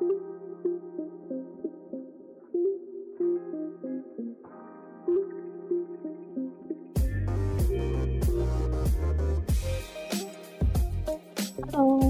Halo, 0.00 0.08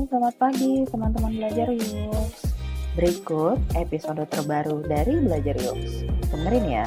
selamat 0.06 0.34
pagi 0.38 0.86
teman-teman 0.86 1.34
belajar 1.34 1.74
yuk. 1.74 2.30
Berikut 2.94 3.58
episode 3.74 4.22
terbaru 4.30 4.86
dari 4.86 5.18
Belajar 5.18 5.58
Yuk. 5.58 5.82
Dengerin 6.30 6.70
ya. 6.70 6.86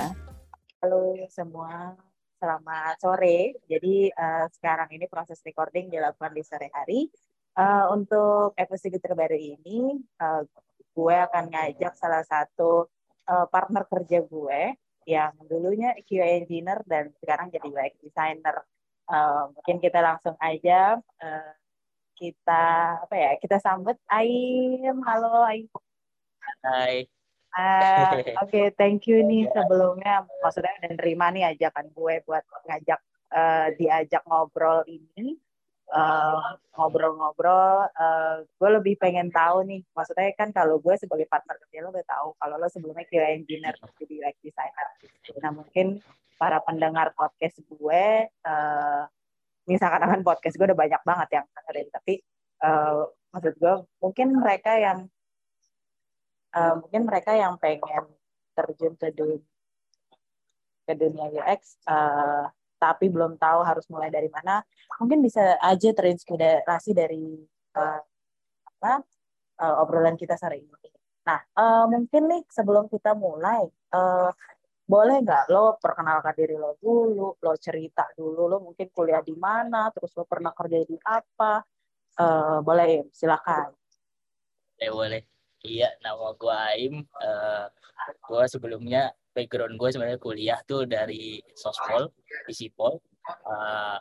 Halo 0.80 1.20
semua, 1.28 2.00
selamat 2.40 3.04
sore. 3.04 3.60
Jadi 3.68 4.08
uh, 4.08 4.48
sekarang 4.56 4.88
ini 4.96 5.12
proses 5.12 5.44
recording 5.44 5.92
dilakukan 5.92 6.32
di 6.32 6.48
sore 6.48 6.72
hari. 6.72 7.12
Uh, 7.60 7.92
untuk 7.92 8.56
episode 8.56 8.98
terbaru 8.98 9.38
ini, 9.38 10.00
uh, 10.24 10.42
gue 10.94 11.16
akan 11.18 11.50
ngajak 11.50 11.94
salah 11.98 12.24
satu 12.24 12.88
uh, 13.28 13.46
partner 13.50 13.84
kerja 13.90 14.22
gue 14.24 14.78
yang 15.04 15.36
dulunya 15.50 15.98
QA 16.08 16.40
engineer 16.40 16.80
dan 16.88 17.12
sekarang 17.20 17.52
jadi 17.52 17.68
UX 17.68 17.94
designer. 18.00 18.64
Uh, 19.04 19.52
mungkin 19.52 19.84
kita 19.84 20.00
langsung 20.00 20.32
aja 20.40 20.96
uh, 20.96 21.54
kita 22.16 22.64
apa 23.04 23.16
ya 23.20 23.32
kita 23.42 23.60
sambut 23.60 24.00
Aim. 24.08 25.04
Halo 25.04 25.44
Aim. 25.44 25.68
Hai. 26.64 27.10
Uh, 27.54 28.24
oke 28.42 28.50
okay, 28.50 28.72
thank 28.80 29.10
you 29.10 29.20
nih 29.26 29.50
sebelumnya. 29.52 30.24
Maksudnya 30.40 30.72
udah 30.80 30.92
nerima 30.96 31.34
nih 31.36 31.52
ajakan 31.52 31.92
gue 31.92 32.24
buat 32.24 32.44
ngajak 32.70 33.00
uh, 33.34 33.68
diajak 33.76 34.24
ngobrol 34.24 34.88
ini 34.88 35.36
ngobrol-ngobrol 36.74 37.86
uh, 37.86 38.42
gue 38.42 38.70
lebih 38.82 38.98
pengen 38.98 39.30
tahu 39.30 39.62
nih 39.62 39.86
maksudnya 39.94 40.34
kan 40.34 40.50
kalau 40.50 40.82
gue 40.82 40.98
sebagai 40.98 41.30
partner 41.30 41.54
kerja 41.62 41.86
lo 41.86 41.94
udah 41.94 42.08
tahu 42.10 42.28
kalau 42.42 42.56
lo 42.58 42.66
sebelumnya 42.66 43.06
kira 43.06 43.30
engineer 43.30 43.78
jadi 44.02 44.26
UX 44.26 44.36
designer. 44.42 44.88
Nah 45.38 45.52
mungkin 45.54 46.02
para 46.42 46.58
pendengar 46.66 47.14
podcast 47.14 47.62
gue 47.62 48.04
uh, 48.26 49.04
misalkan 49.70 50.02
akan 50.02 50.22
podcast 50.26 50.58
gue 50.58 50.66
udah 50.66 50.80
banyak 50.80 51.02
banget 51.06 51.30
yang 51.40 51.46
dengerin 51.54 51.88
tapi 51.94 52.14
uh, 52.66 53.06
maksud 53.30 53.54
gue 53.62 53.74
mungkin 54.02 54.28
mereka 54.42 54.72
yang 54.82 55.00
uh, 56.58 56.74
mungkin 56.82 57.02
mereka 57.06 57.32
yang 57.38 57.56
pengen 57.62 58.10
terjun 58.58 58.94
ke 58.98 59.14
dunia 59.14 59.42
ke 60.84 60.94
dunia 61.00 61.32
UX 61.32 61.80
uh, 61.88 62.52
tapi 62.84 63.08
belum 63.08 63.40
tahu 63.40 63.64
harus 63.64 63.88
mulai 63.88 64.12
dari 64.12 64.28
mana 64.28 64.60
mungkin 65.00 65.24
bisa 65.24 65.56
aja 65.64 65.96
terinspirasi 65.96 66.92
dari 66.92 67.40
uh, 67.80 68.02
apa 68.68 68.94
uh, 69.64 69.76
obrolan 69.80 70.20
kita 70.20 70.36
sore 70.36 70.60
ini 70.60 70.92
nah 71.24 71.40
uh, 71.56 71.88
mungkin 71.88 72.28
nih 72.28 72.44
sebelum 72.52 72.92
kita 72.92 73.16
mulai 73.16 73.64
uh, 73.96 74.36
boleh 74.84 75.24
nggak 75.24 75.48
lo 75.48 75.80
perkenalkan 75.80 76.36
diri 76.36 76.60
lo 76.60 76.76
dulu, 76.76 77.40
lo 77.40 77.54
cerita 77.56 78.04
dulu 78.12 78.52
lo 78.52 78.58
mungkin 78.60 78.92
kuliah 78.92 79.24
di 79.24 79.32
mana, 79.32 79.88
terus 79.96 80.12
lo 80.20 80.28
pernah 80.28 80.52
kerja 80.52 80.84
di 80.84 81.00
apa, 81.00 81.64
uh, 82.20 82.60
boleh 82.60 83.08
silakan. 83.16 83.72
Eh 84.76 84.92
boleh. 84.92 85.33
Iya, 85.64 85.96
nama 86.04 86.36
gue 86.36 86.56
Aim. 86.76 86.96
Uh, 87.24 87.66
gue 88.28 88.44
sebelumnya 88.52 89.16
background 89.32 89.80
gue 89.80 89.90
sebenarnya 89.96 90.20
kuliah 90.20 90.60
tuh 90.68 90.84
dari 90.84 91.40
sospol, 91.56 92.12
di 92.44 92.54
Sipol, 92.54 93.00
uh, 93.48 93.96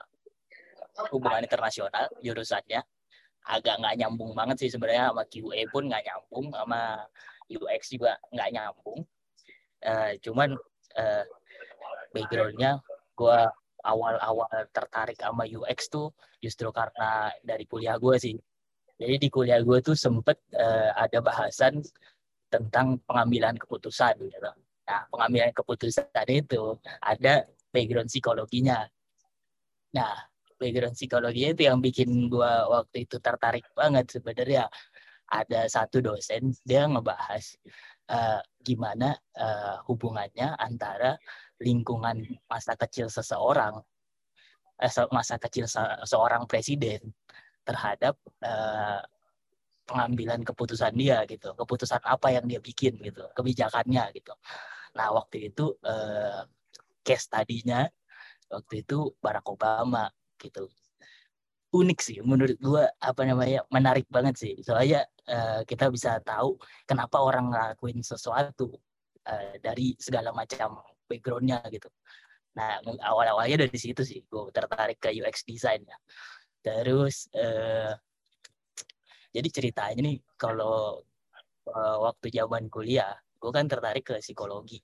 hubungan 1.15 1.47
internasional 1.47 2.11
jurusannya. 2.19 2.83
Agak 3.47 3.79
nggak 3.79 3.95
nyambung 3.95 4.35
banget 4.35 4.67
sih 4.67 4.71
sebenarnya 4.75 5.15
sama 5.15 5.23
QA 5.31 5.63
pun 5.71 5.87
nggak 5.87 6.03
nyambung, 6.03 6.47
sama 6.51 6.81
UX 7.47 7.83
juga 7.95 8.19
nggak 8.35 8.51
nyambung. 8.59 9.01
Uh, 9.87 10.13
cuman 10.19 10.59
uh, 10.99 11.25
backgroundnya 12.11 12.83
gue 13.15 13.39
awal-awal 13.87 14.51
tertarik 14.75 15.19
sama 15.19 15.47
UX 15.47 15.91
tuh 15.91 16.11
justru 16.43 16.75
karena 16.75 17.31
dari 17.47 17.71
kuliah 17.71 17.99
gue 18.03 18.19
sih. 18.19 18.35
Jadi 19.03 19.17
di 19.19 19.29
kuliah 19.29 19.59
gue 19.59 19.79
tuh 19.83 19.99
sempet 19.99 20.39
uh, 20.55 20.95
ada 20.95 21.19
bahasan 21.19 21.83
tentang 22.47 23.03
pengambilan 23.03 23.59
keputusan 23.59 24.15
gitu. 24.31 24.51
Nah, 24.87 25.03
pengambilan 25.11 25.51
keputusan 25.51 26.27
itu 26.31 26.79
ada 27.03 27.49
background 27.75 28.07
psikologinya. 28.07 28.87
Nah, 29.99 30.15
background 30.61 30.95
psikologinya 30.95 31.51
itu 31.59 31.63
yang 31.67 31.83
bikin 31.83 32.31
gue 32.31 32.53
waktu 32.71 33.09
itu 33.09 33.19
tertarik 33.19 33.67
banget 33.75 34.07
sebenarnya. 34.15 34.71
Ada 35.33 35.65
satu 35.65 36.05
dosen 36.05 36.53
dia 36.61 36.85
ngebahas 36.85 37.57
uh, 38.13 38.41
gimana 38.61 39.17
uh, 39.41 39.81
hubungannya 39.89 40.55
antara 40.61 41.17
lingkungan 41.57 42.21
masa 42.45 42.77
kecil 42.77 43.09
seseorang, 43.09 43.81
eh, 44.77 44.93
masa 45.09 45.41
kecil 45.41 45.65
se 45.65 45.81
seorang 46.05 46.45
presiden 46.45 47.01
terhadap 47.63 48.15
uh, 48.43 49.01
pengambilan 49.87 50.41
keputusan 50.47 50.95
dia 50.95 51.27
gitu, 51.27 51.55
keputusan 51.59 52.01
apa 52.03 52.29
yang 52.31 52.47
dia 52.47 52.61
bikin 52.63 52.99
gitu, 53.03 53.27
kebijakannya 53.35 54.15
gitu. 54.15 54.33
Nah 54.95 55.09
waktu 55.15 55.51
itu 55.53 55.75
uh, 55.83 56.47
case 57.03 57.27
tadinya 57.27 57.87
waktu 58.53 58.87
itu 58.87 59.13
Barack 59.19 59.47
Obama 59.51 60.07
gitu. 60.39 60.71
Unik 61.73 61.99
sih 62.05 62.19
menurut 62.21 62.57
gua 62.61 62.85
apa 63.01 63.25
namanya 63.25 63.65
menarik 63.73 64.05
banget 64.13 64.37
sih. 64.37 64.55
Soalnya 64.61 65.09
uh, 65.27 65.65
kita 65.65 65.89
bisa 65.89 66.21
tahu 66.21 66.61
kenapa 66.85 67.19
orang 67.21 67.49
ngelakuin 67.49 68.05
sesuatu 68.05 68.77
uh, 69.27 69.55
dari 69.59 69.97
segala 69.97 70.31
macam 70.37 70.85
backgroundnya 71.09 71.65
gitu. 71.73 71.89
Nah 72.53 72.85
awal-awalnya 72.85 73.65
dari 73.65 73.79
situ 73.81 74.05
sih 74.05 74.21
gue 74.29 74.53
tertarik 74.53 75.01
ke 75.01 75.09
UX 75.17 75.49
design 75.49 75.81
ya 75.89 75.97
terus 76.63 77.29
uh, 77.35 77.93
jadi 79.35 79.49
ceritanya 79.51 80.01
nih 80.03 80.17
kalau 80.39 81.03
uh, 81.69 81.97
waktu 82.07 82.31
zaman 82.31 82.71
kuliah 82.71 83.19
gue 83.43 83.51
kan 83.51 83.67
tertarik 83.67 84.07
ke 84.07 84.15
psikologi 84.23 84.79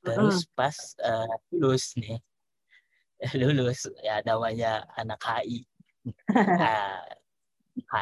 terus 0.00 0.46
pas 0.54 0.74
uh, 1.02 1.34
lulus 1.50 1.98
nih 1.98 2.22
lulus 3.40 3.90
ya 4.00 4.22
namanya 4.22 4.86
anak 4.94 5.18
HI 5.18 5.66
nah, 6.62 7.02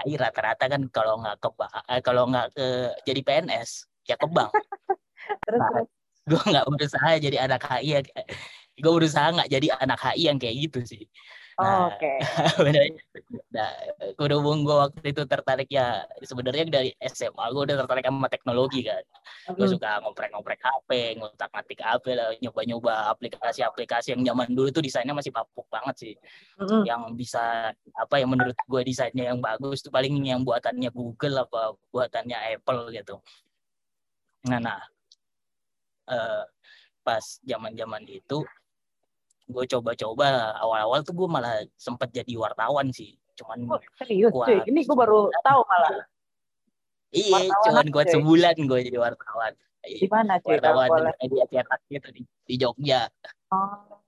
HI 0.04 0.12
rata-rata 0.20 0.68
kan 0.68 0.82
kalau 0.92 1.24
nggak 1.24 1.36
ke 1.40 1.48
kalau 2.04 2.28
nggak 2.28 2.52
ke 2.52 2.66
jadi 3.08 3.20
PNS 3.24 3.88
ya 4.04 4.16
ke 4.20 4.28
bank. 4.28 4.52
terus, 5.48 5.60
nah, 5.60 5.82
gue 6.28 6.42
nggak 6.52 6.66
berusaha 6.68 7.10
jadi 7.16 7.36
anak 7.48 7.62
HI 7.64 7.88
ya, 7.96 8.00
gue 8.76 8.92
berusaha 8.92 9.26
nggak 9.32 9.50
jadi 9.50 9.66
anak 9.80 10.00
HI 10.00 10.22
yang 10.28 10.38
kayak 10.38 10.56
gitu 10.68 10.80
sih. 10.84 11.04
Nah, 11.54 11.86
oh, 11.86 11.94
Oke. 11.94 12.12
Okay. 12.64 12.88
nah, 13.54 13.70
berhubung 14.18 14.66
gue 14.66 14.74
waktu 14.74 15.14
itu 15.14 15.22
tertarik 15.22 15.70
ya 15.70 16.02
sebenarnya 16.22 16.66
dari 16.66 16.90
SMA 17.06 17.44
gue 17.54 17.62
udah 17.70 17.76
tertarik 17.86 18.04
sama 18.06 18.26
teknologi 18.26 18.82
kan. 18.82 19.02
Mm. 19.46 19.54
Gue 19.54 19.68
suka 19.70 20.02
ngoprek-ngoprek 20.02 20.58
HP, 20.58 20.90
ngotak-ngatik 21.22 21.78
HP 21.78 22.04
lah, 22.18 22.34
nyoba-nyoba 22.42 23.14
aplikasi-aplikasi 23.14 24.18
yang 24.18 24.22
zaman 24.34 24.50
dulu 24.50 24.68
tuh 24.74 24.82
desainnya 24.82 25.14
masih 25.14 25.30
bapuk 25.30 25.70
banget 25.70 25.94
sih. 25.94 26.14
Mm. 26.58 26.82
Yang 26.82 27.02
bisa 27.14 27.70
apa 27.94 28.14
yang 28.18 28.34
menurut 28.34 28.58
gue 28.58 28.82
desainnya 28.82 29.30
yang 29.30 29.38
bagus 29.38 29.86
tuh 29.86 29.94
paling 29.94 30.14
yang 30.26 30.42
buatannya 30.42 30.90
Google 30.90 31.46
apa 31.46 31.78
buatannya 31.94 32.58
Apple 32.58 32.90
gitu. 32.90 33.22
Nah, 34.50 34.58
nah 34.58 34.80
uh, 36.10 36.42
pas 37.06 37.24
zaman-zaman 37.46 38.02
itu 38.10 38.42
gue 39.44 39.64
coba-coba 39.68 40.56
awal-awal 40.56 41.04
tuh 41.04 41.12
gue 41.12 41.28
malah 41.28 41.60
sempet 41.76 42.10
jadi 42.12 42.32
wartawan 42.40 42.88
sih. 42.90 43.12
Cuman 43.36 43.66
oh, 43.68 43.80
serius 43.98 44.32
gua, 44.32 44.48
cuy. 44.48 44.62
ini 44.70 44.86
gue 44.86 44.96
baru 44.96 45.28
tahu 45.44 45.60
malah. 45.68 46.06
Iya 47.14 47.52
cuman 47.68 47.86
gue 47.92 48.04
sebulan 48.08 48.56
gue 48.56 48.80
jadi 48.88 48.98
wartawan. 48.98 49.52
Di 49.84 50.08
mana 50.08 50.40
cuy 50.40 50.56
wartawan 50.56 51.12
di 51.20 51.36
cetak 51.52 51.80
gitu 51.92 52.08
di, 52.14 52.22
di 52.48 52.54
Jogja. 52.56 53.08
Oh. 53.52 54.02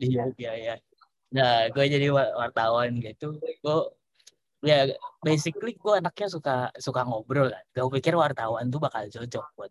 di 0.00 0.08
Jogja 0.08 0.56
ya 0.56 0.76
nah 1.34 1.66
gue 1.68 1.84
jadi 1.84 2.08
wartawan 2.14 2.96
gitu. 3.02 3.36
Gue 3.42 3.78
ya 4.64 4.88
basically 5.20 5.76
gue 5.76 5.94
anaknya 6.00 6.28
suka 6.32 6.56
suka 6.78 7.04
ngobrol 7.04 7.50
kan 7.50 7.62
gue 7.74 7.92
pikir 8.00 8.14
wartawan 8.16 8.70
tuh 8.70 8.80
bakal 8.80 9.04
cocok 9.10 9.46
buat. 9.58 9.70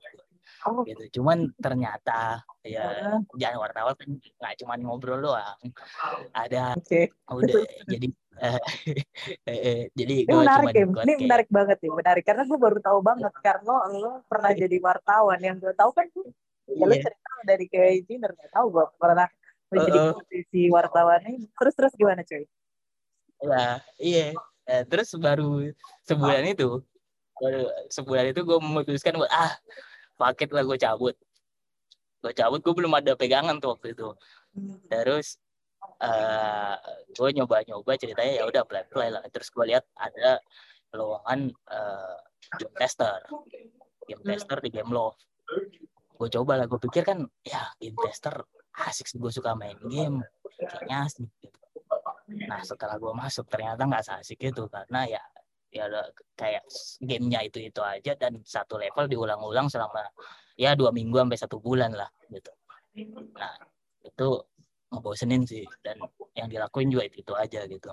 Gitu. 0.85 1.21
Cuman 1.21 1.37
ternyata 1.65 2.41
ya 2.65 3.19
jangan 3.37 3.57
wartawan 3.61 3.93
kan 3.93 4.09
nggak 4.17 4.53
cuma 4.63 4.73
ngobrol 4.81 5.19
doang. 5.21 5.59
Ada 6.33 6.73
okay. 6.79 7.13
udah 7.29 7.63
jadi 7.93 8.07
uh, 8.41 8.61
jadi 9.99 10.15
ini 10.25 10.33
menarik 10.33 10.73
ya 10.73 10.85
ini 10.85 11.13
kayak... 11.13 11.21
menarik 11.21 11.49
banget 11.53 11.77
nih 11.81 11.91
menarik. 11.93 12.23
Karena 12.25 12.43
gue 12.47 12.59
baru 12.59 12.77
tahu 12.81 12.99
banget 13.05 13.33
karena 13.41 13.73
lo 13.93 14.11
pernah 14.25 14.51
jadi 14.53 14.77
wartawan. 14.81 15.39
Yang 15.39 15.55
gue 15.61 15.73
tahu 15.77 15.91
kan 15.93 16.07
yeah. 16.15 16.85
lo 16.85 16.93
iya. 16.93 17.03
cerita 17.03 17.31
dari 17.45 17.65
kayak 17.69 17.91
engineer 18.01 18.31
nggak 18.33 18.51
tahu 18.51 18.65
gue 18.73 18.85
pernah 18.97 19.27
menjadi 19.69 19.99
uh, 19.99 20.13
posisi 20.17 20.61
wartawan 20.73 21.21
ini. 21.29 21.45
Terus 21.53 21.73
terus 21.77 21.93
gimana 21.93 22.21
cuy? 22.25 22.43
Ya 23.45 23.67
iya. 24.01 24.27
Terus 24.65 25.13
baru 25.21 25.69
sebulan 26.09 26.57
itu 26.57 26.81
sebulan 27.91 28.31
itu 28.31 28.41
gue 28.47 28.59
memutuskan 28.63 29.19
buat 29.19 29.31
ah 29.31 29.53
paket 30.15 30.49
lah 30.51 30.63
gue 30.63 30.77
cabut. 30.79 31.15
Gue 32.23 32.33
cabut 32.33 32.59
gue 32.59 32.73
belum 32.73 32.93
ada 32.97 33.13
pegangan 33.13 33.59
tuh 33.61 33.77
waktu 33.77 33.93
itu. 33.93 34.09
Terus 34.89 35.37
uh, 36.01 36.75
gue 37.13 37.29
nyoba-nyoba 37.35 37.91
ceritanya 37.99 38.33
ya 38.39 38.43
udah 38.47 38.63
play 38.65 38.83
play 38.89 39.09
lah. 39.11 39.23
Terus 39.29 39.51
gue 39.51 39.65
lihat 39.75 39.85
ada 39.99 40.39
lowongan 40.95 41.51
uh, 41.69 42.17
game 42.57 42.75
tester. 42.79 43.19
Game 44.05 44.23
tester 44.23 44.57
di 44.61 44.69
game 44.71 44.91
love 44.91 45.17
gue 46.15 46.29
coba 46.31 46.55
lah 46.55 46.65
gue 46.65 46.79
pikir 46.79 47.03
kan 47.03 47.27
ya 47.43 47.75
game 47.75 47.99
tester 47.99 48.47
asik 48.87 49.07
sih 49.07 49.19
gue 49.19 49.31
suka 49.31 49.51
main 49.55 49.75
game. 49.87 50.23
Kayaknya 50.55 50.97
asik. 51.07 51.27
Gitu 51.43 51.59
nah 52.25 52.61
setelah 52.65 52.97
gue 52.97 53.13
masuk 53.13 53.45
ternyata 53.45 53.85
nggak 53.85 54.21
asik 54.21 54.41
itu 54.41 54.65
karena 54.65 55.05
ya 55.05 55.23
ya 55.75 55.91
kayak 56.39 56.63
gamenya 57.03 57.43
itu 57.43 57.67
itu 57.67 57.81
aja 57.83 58.15
dan 58.15 58.39
satu 58.47 58.79
level 58.79 59.11
diulang-ulang 59.11 59.67
selama 59.67 60.07
ya 60.55 60.71
dua 60.71 60.95
minggu 60.95 61.19
sampai 61.19 61.39
satu 61.39 61.57
bulan 61.59 61.91
lah 61.91 62.07
gitu. 62.31 62.51
Nah 63.35 63.55
itu 64.07 64.27
ngebosenin 64.87 65.43
sih 65.43 65.67
dan 65.83 65.99
yang 66.31 66.47
dilakuin 66.47 66.87
juga 66.87 67.03
itu 67.11 67.27
itu 67.27 67.33
aja 67.35 67.67
gitu. 67.67 67.91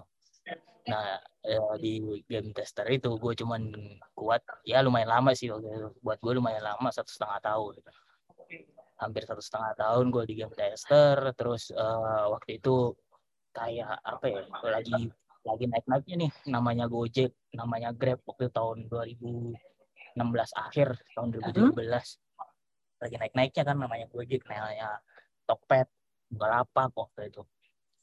Nah 0.86 1.18
eh, 1.42 1.74
di 1.82 2.22
game 2.30 2.54
tester 2.54 2.86
itu 2.86 3.18
gue 3.18 3.32
cuman 3.34 3.74
kuat 4.14 4.46
ya 4.62 4.78
lumayan 4.86 5.10
lama 5.10 5.34
sih 5.34 5.50
itu. 5.50 5.58
Buat 5.98 6.22
gue 6.22 6.38
lumayan 6.38 6.62
lama 6.62 6.88
satu 6.94 7.10
setengah 7.10 7.42
tahun. 7.42 7.82
Hampir 9.02 9.26
satu 9.26 9.42
setengah 9.42 9.74
tahun 9.74 10.14
gue 10.14 10.22
di 10.30 10.34
game 10.38 10.54
tester 10.54 11.34
terus 11.34 11.74
uh, 11.74 12.30
waktu 12.30 12.62
itu 12.62 12.94
kayak 13.50 13.98
apa 14.06 14.24
ya 14.30 14.42
lagi 14.70 15.10
lagi 15.42 15.66
naik-naiknya 15.66 16.16
nih 16.26 16.32
namanya 16.50 16.86
Gojek, 16.86 17.32
namanya 17.54 17.90
Grab 17.90 18.22
waktu 18.22 18.46
tahun 18.54 18.86
2016 18.86 19.58
akhir 20.54 20.88
tahun 21.14 21.28
2017. 21.34 21.74
Hmm? 21.74 21.74
Lagi 23.02 23.16
naik-naiknya 23.18 23.62
kan 23.66 23.76
namanya 23.78 24.06
Gojek, 24.06 24.42
namanya 24.46 25.02
Tokped, 25.46 25.90
Balapak 26.30 26.94
waktu 26.94 27.34
itu. 27.34 27.42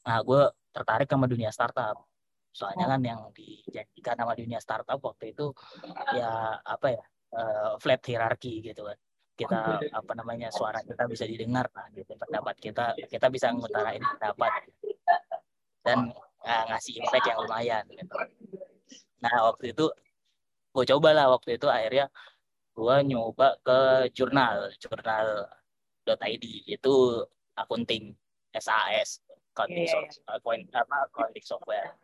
Nah, 0.03 0.19
gue 0.23 0.41
tertarik 0.75 1.07
sama 1.07 1.25
dunia 1.31 1.51
startup. 1.55 2.03
Soalnya 2.51 2.91
kan 2.91 3.01
yang 3.05 3.21
dijanjikan 3.31 4.15
sama 4.19 4.33
dunia 4.35 4.59
startup 4.59 4.99
waktu 4.99 5.31
itu 5.31 5.53
ya 6.17 6.57
apa 6.59 6.87
ya 6.97 7.03
uh, 7.37 7.77
flat 7.77 8.01
hierarchy 8.03 8.59
gitu 8.59 8.83
kan 8.83 8.97
kita 9.39 9.59
apa 9.95 10.11
namanya 10.19 10.51
suara 10.51 10.83
kita 10.83 11.07
bisa 11.07 11.23
didengar 11.23 11.71
lah 11.71 11.87
gitu 11.95 12.11
pendapat 12.19 12.55
kita 12.59 12.91
kita 13.07 13.27
bisa 13.31 13.55
ngutarain 13.55 14.03
pendapat 14.03 14.51
dan 15.79 16.11
uh, 16.45 16.63
ngasih 16.69 16.93
impact 17.03 17.25
yang 17.27 17.39
lumayan 17.43 17.83
gitu. 17.89 18.15
Nah 19.23 19.35
waktu 19.51 19.75
itu 19.75 19.85
gue 20.69 20.85
coba 20.95 21.09
lah 21.11 21.25
waktu 21.33 21.57
itu 21.57 21.67
akhirnya 21.67 22.07
gue 22.77 22.95
nyoba 23.11 23.59
ke 23.59 23.79
jurnal 24.15 24.71
jurnal.id 24.79 26.45
itu 26.69 26.95
akunting 27.59 28.15
SAS 28.55 29.19
accounting 29.59 29.83
yeah, 29.83 30.07
yeah. 30.07 30.39
Point, 30.39 30.71
apa 30.71 31.11
accounting 31.11 31.43
software. 31.43 31.99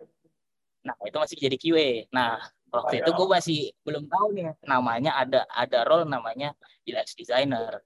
Nah 0.83 0.95
itu 1.07 1.15
masih 1.15 1.37
jadi 1.39 1.57
QA. 1.57 1.89
Nah 2.11 2.35
waktu 2.67 2.99
itu 2.99 3.09
gue 3.15 3.27
masih 3.31 3.59
belum 3.87 4.11
tahu 4.11 4.27
nih 4.35 4.51
namanya 4.67 5.15
ada 5.15 5.47
ada 5.55 5.87
role 5.87 6.03
namanya 6.03 6.51
UX 6.83 7.15
designer. 7.15 7.79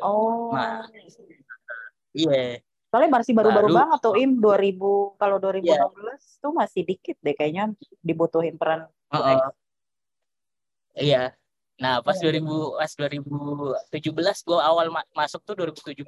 Oh. 0.00 0.52
Nah, 0.52 0.84
iya. 2.16 2.60
Soalnya 2.90 3.22
masih 3.22 3.32
baru-baru 3.38 3.70
banget 3.70 3.98
tuh 4.02 4.14
Im 4.18 4.42
2000 4.42 5.14
kalau 5.14 5.36
2016 5.38 5.62
yeah. 5.62 5.86
tuh 6.42 6.50
masih 6.50 6.82
dikit 6.82 7.16
deh 7.22 7.34
kayaknya 7.38 7.70
dibutuhin 8.02 8.58
peran 8.58 8.90
uh 9.14 9.16
-uh. 9.16 9.38
Iya. 10.98 11.30
Nah, 11.78 12.02
pas 12.02 12.18
yeah. 12.18 12.34
2000 12.34 12.82
pas 12.82 12.92
2017 13.94 14.46
gua 14.46 14.58
awal 14.66 14.90
ma 14.90 15.06
masuk 15.14 15.46
tuh 15.46 15.54
2017 15.54 16.02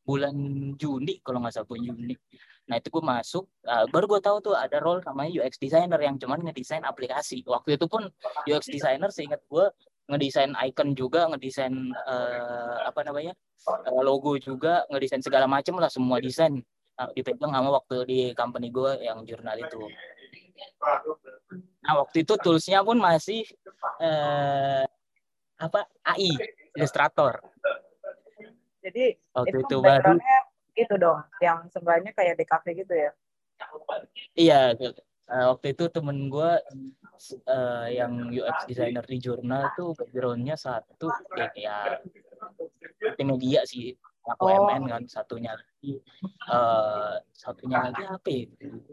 bulan 0.00 0.34
Juni 0.80 1.20
kalau 1.20 1.44
nggak 1.44 1.52
salah 1.52 1.68
bulan 1.68 1.92
Juni. 1.92 2.16
Nah 2.70 2.78
itu 2.78 2.86
gue 2.86 3.02
masuk, 3.02 3.44
uh, 3.66 3.84
baru 3.90 4.06
gue 4.06 4.20
tahu 4.22 4.36
tuh 4.46 4.54
ada 4.54 4.78
role 4.78 5.02
namanya 5.02 5.42
UX 5.42 5.58
designer 5.58 5.98
yang 5.98 6.14
cuman 6.22 6.38
ngedesain 6.38 6.86
aplikasi. 6.86 7.42
Waktu 7.42 7.74
itu 7.74 7.86
pun 7.90 8.06
UX 8.46 8.70
designer 8.70 9.10
seingat 9.10 9.42
gue 9.50 9.66
ngedesain 10.10 10.52
icon 10.66 10.92
juga, 10.98 11.30
ngedesain 11.30 11.72
uh, 11.94 12.82
apa 12.84 13.00
namanya 13.06 13.32
uh, 13.66 14.02
logo 14.02 14.34
juga, 14.36 14.82
ngedesain 14.90 15.22
segala 15.22 15.46
macam 15.46 15.78
lah 15.78 15.86
semua 15.86 16.18
desain 16.18 16.58
uh, 16.98 17.10
dipegang 17.14 17.54
sama 17.54 17.70
waktu 17.70 17.96
di 18.04 18.20
company 18.34 18.74
gue 18.74 19.06
yang 19.06 19.22
jurnal 19.22 19.54
itu. 19.56 19.80
Nah 21.80 21.94
waktu 22.02 22.26
itu 22.26 22.34
toolsnya 22.36 22.82
pun 22.82 22.98
masih 22.98 23.46
uh, 24.02 24.84
apa 25.56 25.80
AI 26.02 26.34
Illustrator. 26.74 27.38
Jadi 28.80 29.14
waktu 29.36 29.56
itu, 29.60 29.66
itu 29.68 29.76
baru 29.78 30.16
itu 30.74 30.94
dong, 30.96 31.20
yang 31.44 31.68
sebenarnya 31.68 32.16
kayak 32.16 32.40
DKV 32.40 32.64
gitu 32.86 32.94
ya? 32.96 33.10
Iya, 34.32 34.60
uh, 35.30 35.46
waktu 35.54 35.72
itu 35.78 35.86
temen 35.88 36.26
gue 36.26 36.52
uh, 37.46 37.86
yang 37.88 38.28
UX 38.34 38.66
designer 38.66 39.06
di 39.06 39.18
jurnal 39.22 39.70
tuh 39.78 39.94
backgroundnya 39.94 40.58
satu 40.58 41.08
ya 41.54 41.98
kayak 43.14 43.26
media 43.26 43.62
sih 43.64 43.94
aku 44.26 44.44
oh. 44.46 44.68
MN 44.68 44.82
kan 44.86 45.02
satunya 45.08 45.56
lagi. 45.56 45.96
Uh, 46.46 47.16
satunya 47.32 47.78
lagi 47.88 48.04
apa 48.04 48.28
ya? 48.28 48.44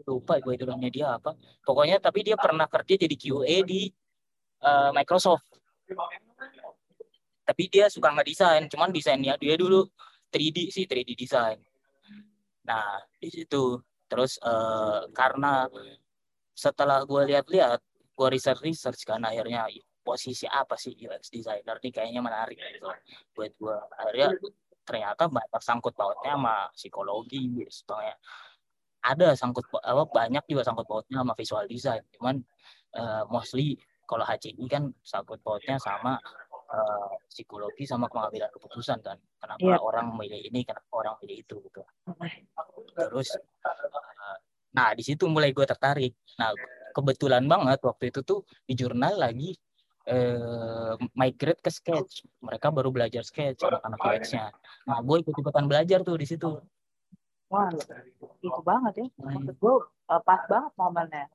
Lupa 0.08 0.40
gue 0.40 0.56
itu 0.56 0.64
dia 0.90 1.06
apa. 1.20 1.36
Pokoknya 1.62 2.00
tapi 2.00 2.24
dia 2.24 2.36
pernah 2.38 2.64
kerja 2.66 2.94
jadi 2.96 3.16
QA 3.16 3.56
di 3.64 3.92
uh, 4.64 4.90
Microsoft. 4.96 5.44
Tapi 7.44 7.62
dia 7.72 7.88
suka 7.88 8.12
nggak 8.12 8.28
desain 8.28 8.64
cuman 8.68 8.92
desainnya 8.92 9.36
dia 9.40 9.56
dulu 9.56 9.88
3D 10.28 10.68
sih 10.72 10.84
3D 10.84 11.12
design. 11.16 11.58
Nah 12.64 13.00
di 13.20 13.28
situ. 13.28 13.80
Terus 14.08 14.40
uh, 14.40 15.04
karena 15.12 15.68
setelah 16.58 17.06
gue 17.06 17.22
lihat-lihat 17.30 17.80
gue 18.18 18.28
research 18.34 18.66
research 18.66 19.06
kan 19.06 19.22
akhirnya 19.22 19.70
posisi 20.02 20.50
apa 20.50 20.74
sih 20.74 20.90
UX 20.98 21.30
designer 21.30 21.78
nih 21.78 21.92
kayaknya 21.94 22.18
menarik 22.18 22.58
gitu. 22.58 22.90
Buat 23.30 23.52
gue 23.54 23.76
akhirnya 23.94 24.28
ternyata 24.82 25.30
banyak 25.30 25.62
sangkut 25.62 25.94
pautnya 25.94 26.34
sama 26.34 26.56
psikologi 26.74 27.62
sebagainya 27.68 28.16
ada 29.04 29.28
sangkut 29.38 29.64
apa 29.78 30.02
banyak 30.10 30.44
juga 30.50 30.62
sangkut 30.66 30.86
pautnya 30.88 31.22
sama 31.22 31.32
visual 31.38 31.64
design. 31.70 32.02
Cuman 32.18 32.36
uh, 32.98 33.22
mostly 33.30 33.78
kalau 34.08 34.24
HCI 34.26 34.64
kan 34.66 34.90
sangkut 35.06 35.38
pautnya 35.44 35.78
sama 35.78 36.18
uh, 36.72 37.12
psikologi 37.30 37.86
sama 37.86 38.10
pengambilan 38.10 38.50
keputusan 38.50 38.98
kan. 39.04 39.16
Kenapa 39.38 39.62
yeah. 39.62 39.78
orang 39.78 40.18
milih 40.18 40.40
ini 40.50 40.66
kenapa 40.66 40.90
orang 40.92 41.14
milih 41.22 41.46
itu 41.46 41.56
gitu. 41.70 41.82
Terus 42.96 43.28
uh, 43.38 44.36
nah 44.78 44.94
di 44.94 45.02
situ 45.02 45.26
mulai 45.26 45.50
gue 45.50 45.66
tertarik 45.66 46.14
nah 46.38 46.54
kebetulan 46.94 47.42
banget 47.50 47.82
waktu 47.82 48.14
itu 48.14 48.22
tuh 48.22 48.46
di 48.62 48.78
jurnal 48.78 49.18
lagi 49.18 49.58
eh, 50.06 50.94
migrate 51.18 51.58
ke 51.58 51.70
sketch 51.74 52.22
mereka 52.38 52.70
baru 52.70 52.94
belajar 52.94 53.26
sketch 53.26 53.66
anak-anak 53.66 53.98
UX-nya 53.98 54.54
nah 54.86 55.02
gue 55.02 55.16
ikut-ikutan 55.26 55.66
belajar 55.66 56.06
tuh 56.06 56.14
di 56.14 56.26
situ 56.30 56.62
wah 57.50 57.68
itu 58.38 58.60
banget 58.62 58.94
ya 59.02 59.06
hmm. 59.10 59.26
maksud 59.34 59.56
gue 59.58 59.74
uh, 60.14 60.22
pas 60.22 60.42
banget 60.46 60.72
momennya 60.78 61.26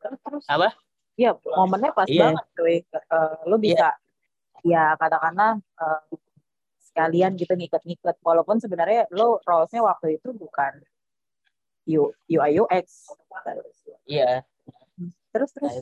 terus 0.00 0.20
terus 0.24 0.44
apa 0.48 0.72
Iya, 1.14 1.38
momennya 1.38 1.94
pas 1.94 2.10
yeah. 2.10 2.34
banget 2.34 2.46
tuh. 2.58 2.66
Uh, 3.06 3.38
lo 3.46 3.56
bisa, 3.62 3.94
yeah. 4.66 4.90
ya 4.90 4.98
katakanlah 4.98 5.62
uh, 5.78 6.02
sekalian 6.90 7.38
gitu 7.38 7.54
ngikat-ngikat. 7.54 8.18
Walaupun 8.18 8.58
sebenarnya 8.58 9.06
lo 9.14 9.38
roles-nya 9.46 9.86
waktu 9.86 10.18
itu 10.18 10.34
bukan 10.34 10.82
UI 11.86 12.50
UX. 12.60 13.12
Iya. 14.08 14.42
Terus 15.34 15.50
terus. 15.52 15.72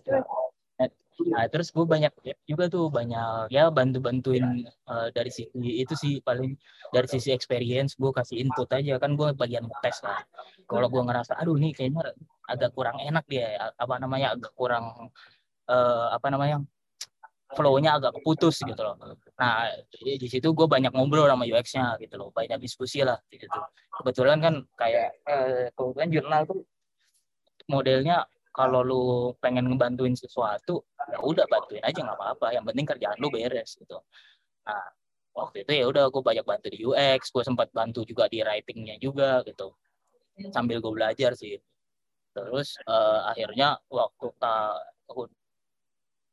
Nah, 0.80 0.88
terus 0.88 1.28
nah 1.28 1.44
terus 1.46 1.68
gue 1.70 1.84
banyak 1.86 2.10
juga 2.48 2.66
tuh 2.72 2.88
banyak 2.88 3.52
ya 3.52 3.68
bantu 3.68 4.02
bantuin 4.02 4.64
uh, 4.88 5.12
dari 5.12 5.28
sisi 5.28 5.52
itu 5.54 5.94
sih 5.94 6.18
paling 6.24 6.56
dari 6.90 7.06
sisi 7.06 7.30
experience 7.30 7.94
gue 7.94 8.10
kasih 8.10 8.42
input 8.42 8.66
aja. 8.72 8.98
Kan 8.98 9.14
gue 9.14 9.30
bagian 9.36 9.68
tes 9.84 10.02
lah. 10.02 10.18
Kalau 10.66 10.88
gue 10.88 11.02
ngerasa 11.04 11.38
aduh 11.38 11.54
nih 11.60 11.76
kayaknya 11.76 12.16
agak 12.48 12.74
kurang 12.74 12.98
enak 12.98 13.24
dia 13.30 13.70
apa 13.78 13.94
namanya 14.02 14.34
agak 14.34 14.52
kurang 14.58 15.12
uh, 15.70 16.06
apa 16.10 16.26
namanya 16.32 16.64
flow-nya 17.52 18.00
agak 18.00 18.16
putus 18.24 18.60
gitu 18.64 18.80
loh. 18.80 18.96
Nah 19.40 19.68
di 19.92 20.28
situ 20.28 20.52
gue 20.52 20.66
banyak 20.66 20.92
ngobrol 20.92 21.28
sama 21.28 21.44
UX-nya 21.44 21.96
gitu 22.00 22.14
loh, 22.16 22.28
banyak 22.32 22.58
diskusi 22.60 23.04
lah 23.04 23.18
gitu. 23.28 23.48
Kebetulan 23.92 24.38
kan 24.40 24.54
kayak 24.76 25.20
eh, 25.28 25.68
kebetulan 25.76 26.08
jurnal 26.08 26.42
tuh 26.48 26.60
modelnya 27.70 28.26
kalau 28.52 28.84
lu 28.84 29.04
pengen 29.40 29.64
ngebantuin 29.72 30.12
sesuatu 30.12 30.84
ya 31.08 31.18
udah 31.24 31.48
bantuin 31.48 31.80
aja 31.80 32.04
nggak 32.04 32.18
apa-apa 32.20 32.46
yang 32.52 32.64
penting 32.68 32.84
kerjaan 32.84 33.16
lu 33.16 33.32
beres 33.32 33.80
gitu 33.80 33.96
nah 34.68 34.84
waktu 35.32 35.64
itu 35.64 35.72
ya 35.82 35.84
udah 35.88 36.12
gue 36.12 36.22
banyak 36.22 36.44
bantu 36.44 36.68
di 36.68 36.84
UX 36.84 37.32
gue 37.32 37.42
sempat 37.42 37.72
bantu 37.72 38.04
juga 38.04 38.28
di 38.28 38.44
writingnya 38.44 39.00
juga 39.00 39.40
gitu 39.48 39.72
sambil 40.52 40.84
gue 40.84 40.92
belajar 40.92 41.32
sih 41.32 41.56
terus 42.36 42.76
uh, 42.84 43.28
akhirnya 43.32 43.80
waktu 43.88 44.28
tahun 44.36 45.28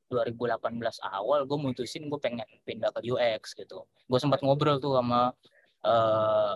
2018 0.10 0.82
awal 1.06 1.46
gue 1.46 1.58
mutusin 1.58 2.10
gue 2.10 2.20
pengen 2.20 2.46
pindah 2.66 2.90
ke 2.92 3.06
UX 3.06 3.54
gitu. 3.54 3.86
Gue 4.10 4.20
sempat 4.20 4.42
ngobrol 4.42 4.82
tuh 4.82 4.98
sama 4.98 5.32
uh, 5.86 6.54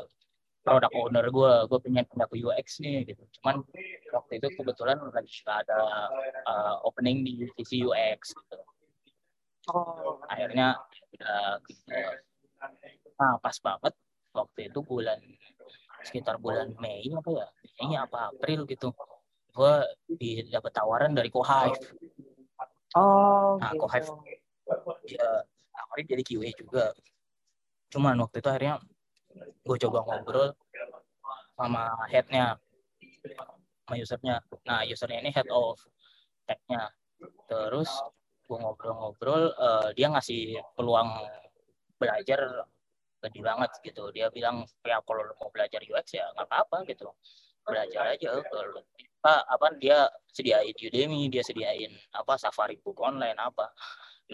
produk 0.66 0.92
owner 0.98 1.26
gue 1.30 1.52
gue 1.70 1.80
pengen 1.86 2.04
pindah 2.10 2.28
ke 2.28 2.36
UX 2.42 2.82
nih 2.82 3.06
gitu. 3.06 3.24
Cuman 3.40 3.62
waktu 4.12 4.32
itu 4.42 4.48
kebetulan 4.58 4.98
lagi 5.14 5.32
ada 5.46 5.80
uh, 6.50 6.76
opening 6.84 7.22
di 7.22 7.46
sisi 7.56 7.86
UX 7.86 8.34
gitu. 8.34 8.58
Oh. 9.72 10.20
akhirnya 10.28 10.76
uh, 11.24 11.56
nah 13.16 13.40
pas 13.40 13.56
banget 13.64 13.96
waktu 14.36 14.68
itu 14.68 14.84
bulan 14.84 15.16
sekitar 16.04 16.36
bulan 16.36 16.76
Mei 16.84 17.08
apa 17.16 17.32
ya? 17.32 17.48
Mei 17.80 17.96
apa 17.96 18.36
April 18.36 18.68
gitu 18.68 18.92
gue 19.54 19.74
dapat 20.50 20.72
tawaran 20.74 21.14
dari 21.14 21.30
Kohive 21.30 21.78
Oh, 22.94 23.58
nah, 23.58 23.74
gitu. 23.74 23.82
Kohive 23.82 24.10
dia 25.10 25.28
tawarin 25.74 26.06
jadi 26.06 26.24
QA 26.24 26.50
juga. 26.54 26.86
Cuman 27.90 28.18
waktu 28.22 28.42
itu 28.42 28.50
akhirnya 28.50 28.76
gue 29.66 29.78
coba 29.90 30.00
ngobrol 30.06 30.54
sama 31.58 31.84
headnya, 32.10 32.58
sama 33.86 33.94
usernya. 33.98 34.36
Nah, 34.66 34.82
usernya 34.86 35.20
ini 35.22 35.32
head 35.34 35.50
of 35.50 35.78
tech-nya. 36.46 36.94
Terus 37.50 37.90
gue 38.46 38.58
ngobrol-ngobrol, 38.60 39.54
uh, 39.58 39.90
dia 39.96 40.12
ngasih 40.14 40.60
peluang 40.78 41.10
belajar 41.98 42.68
gede 43.24 43.40
banget 43.40 43.72
gitu. 43.82 44.12
Dia 44.12 44.28
bilang, 44.30 44.68
ya 44.84 45.00
kalau 45.02 45.24
mau 45.40 45.50
belajar 45.50 45.80
UX 45.82 46.20
ya 46.20 46.28
nggak 46.36 46.48
apa-apa 46.50 46.78
gitu. 46.92 47.08
Belajar 47.64 48.14
aja. 48.14 48.38
Kalau 48.44 48.84
apa 49.24 49.40
apa 49.48 49.68
dia 49.80 50.12
sediain 50.28 50.76
Udemy 50.76 51.32
dia 51.32 51.40
sediain 51.40 51.96
apa 52.12 52.36
Safari 52.36 52.76
Book 52.84 53.00
online 53.00 53.40
apa. 53.40 53.72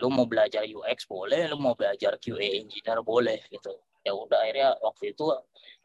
Lu 0.02 0.10
mau 0.10 0.26
belajar 0.26 0.66
UX 0.66 1.06
boleh 1.06 1.46
lu 1.46 1.62
mau 1.62 1.78
belajar 1.78 2.18
QA 2.18 2.66
engineer 2.66 3.06
boleh 3.06 3.38
gitu. 3.54 3.70
Ya 4.02 4.18
udah 4.18 4.42
akhirnya 4.42 4.74
waktu 4.82 5.14
itu 5.14 5.30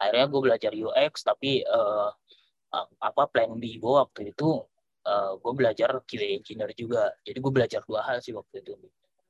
akhirnya 0.01 0.25
gue 0.25 0.41
belajar 0.41 0.71
UX 0.73 1.21
tapi 1.21 1.61
uh, 1.69 2.09
apa 2.97 3.29
plan 3.29 3.53
B 3.61 3.77
gue 3.77 3.93
waktu 3.93 4.33
itu 4.33 4.65
uh, 5.05 5.13
eh, 5.13 5.31
gue 5.37 5.53
belajar 5.53 6.01
QA 6.09 6.41
engineer 6.41 6.73
juga. 6.73 7.13
Jadi 7.21 7.37
gue 7.37 7.51
belajar 7.53 7.85
dua 7.85 8.01
hal 8.09 8.25
sih 8.25 8.33
waktu 8.33 8.65
itu. 8.65 8.73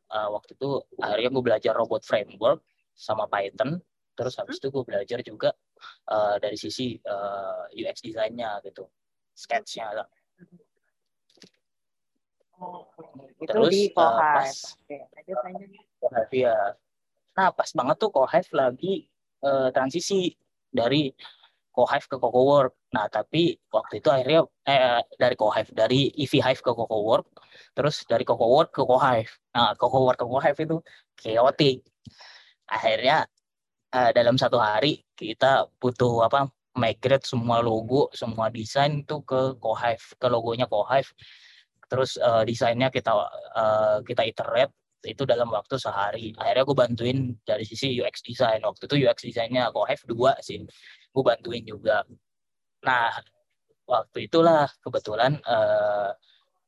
Uh, 0.07 0.31
waktu 0.31 0.55
itu 0.55 0.69
akhirnya 1.03 1.29
gue 1.35 1.43
belajar 1.43 1.73
robot 1.75 2.07
framework 2.07 2.63
sama 2.95 3.27
Python 3.27 3.75
terus 4.15 4.39
habis 4.39 4.55
itu 4.63 4.71
gue 4.71 4.83
belajar 4.87 5.19
juga 5.19 5.51
uh, 6.07 6.39
dari 6.39 6.55
sisi 6.55 6.95
uh, 7.03 7.67
UX 7.75 7.99
desainnya 7.99 8.63
gitu 8.63 8.87
sketchnya 9.35 9.91
lah. 9.91 10.07
Oh, 12.55 12.87
itu 13.43 13.51
Terus 13.51 13.71
di 13.75 13.83
uh, 13.91 14.15
pas 14.15 14.55
Oke, 15.99 16.39
ya. 16.39 16.55
Nah 17.35 17.51
pas 17.51 17.67
banget 17.75 17.95
tuh 17.99 18.11
Kohive 18.15 18.49
lagi 18.55 19.11
uh, 19.43 19.67
transisi 19.75 20.31
dari 20.71 21.11
Kohive 21.75 22.07
ke 22.07 22.15
Work. 22.15 22.73
Nah 22.95 23.11
tapi 23.11 23.59
waktu 23.67 23.99
itu 23.99 24.07
akhirnya 24.07 24.47
eh, 24.63 25.03
dari 25.19 25.35
Kohive 25.35 25.75
dari 25.75 26.07
EV 26.15 26.39
Hive 26.39 26.61
ke 26.63 26.71
Work, 26.71 27.27
terus 27.75 28.07
dari 28.07 28.23
Work 28.23 28.71
ke 28.71 28.87
Kohive. 28.87 29.31
Nah 29.51 29.75
Work 29.75 30.23
ke 30.23 30.25
Kohive 30.25 30.59
itu 30.63 30.77
chaotic. 31.19 31.83
Akhirnya 32.71 33.27
uh, 33.91 34.11
dalam 34.15 34.39
satu 34.39 34.57
hari 34.63 35.03
kita 35.19 35.67
butuh 35.83 36.23
apa 36.23 36.47
migrate 36.75 37.25
semua 37.25 37.63
logo, 37.63 38.11
semua 38.11 38.51
desain 38.51 39.01
itu 39.01 39.23
ke 39.23 39.55
Kohive, 39.57 40.05
ke 40.19 40.27
logonya 40.27 40.67
Kohive. 40.67 41.11
Terus 41.87 42.19
uh, 42.19 42.43
desainnya 42.43 42.91
kita 42.91 43.13
uh, 43.55 43.99
kita 44.03 44.27
iterate 44.27 44.73
itu 45.05 45.23
dalam 45.23 45.47
waktu 45.53 45.77
sehari. 45.77 46.33
Akhirnya 46.35 46.63
gue 46.65 46.77
bantuin 46.77 47.17
dari 47.45 47.63
sisi 47.63 47.95
UX 47.95 48.25
design. 48.25 48.65
Waktu 48.65 48.89
itu 48.89 48.95
UX 49.07 49.17
desainnya 49.23 49.71
Kohive 49.71 50.03
dua 50.09 50.35
sih. 50.43 50.65
Gue 51.13 51.23
bantuin 51.23 51.63
juga. 51.63 52.03
Nah, 52.83 53.13
waktu 53.87 54.27
itulah 54.27 54.67
kebetulan 54.81 55.39
uh, 55.45 56.11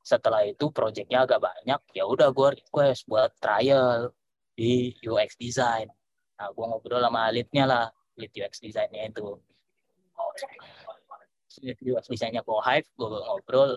setelah 0.05 0.45
itu 0.47 0.71
projectnya 0.71 1.27
agak 1.27 1.43
banyak. 1.43 1.81
Ya 1.91 2.07
udah 2.07 2.31
gue 2.31 2.63
request 2.63 3.09
buat 3.11 3.33
trial 3.43 4.13
di 4.55 4.95
UX 5.03 5.35
design. 5.35 5.91
Nah, 6.37 6.53
gue 6.53 6.65
ngobrol 6.69 7.01
sama 7.01 7.33
leadnya 7.33 7.65
lah, 7.65 7.85
lead 8.15 8.31
UX 8.31 8.61
desainnya 8.61 9.09
itu 9.09 9.41
desainnya 12.11 12.41
gue 12.45 12.59
Hive 12.61 12.87
gue 12.93 13.07
ngobrol. 13.07 13.71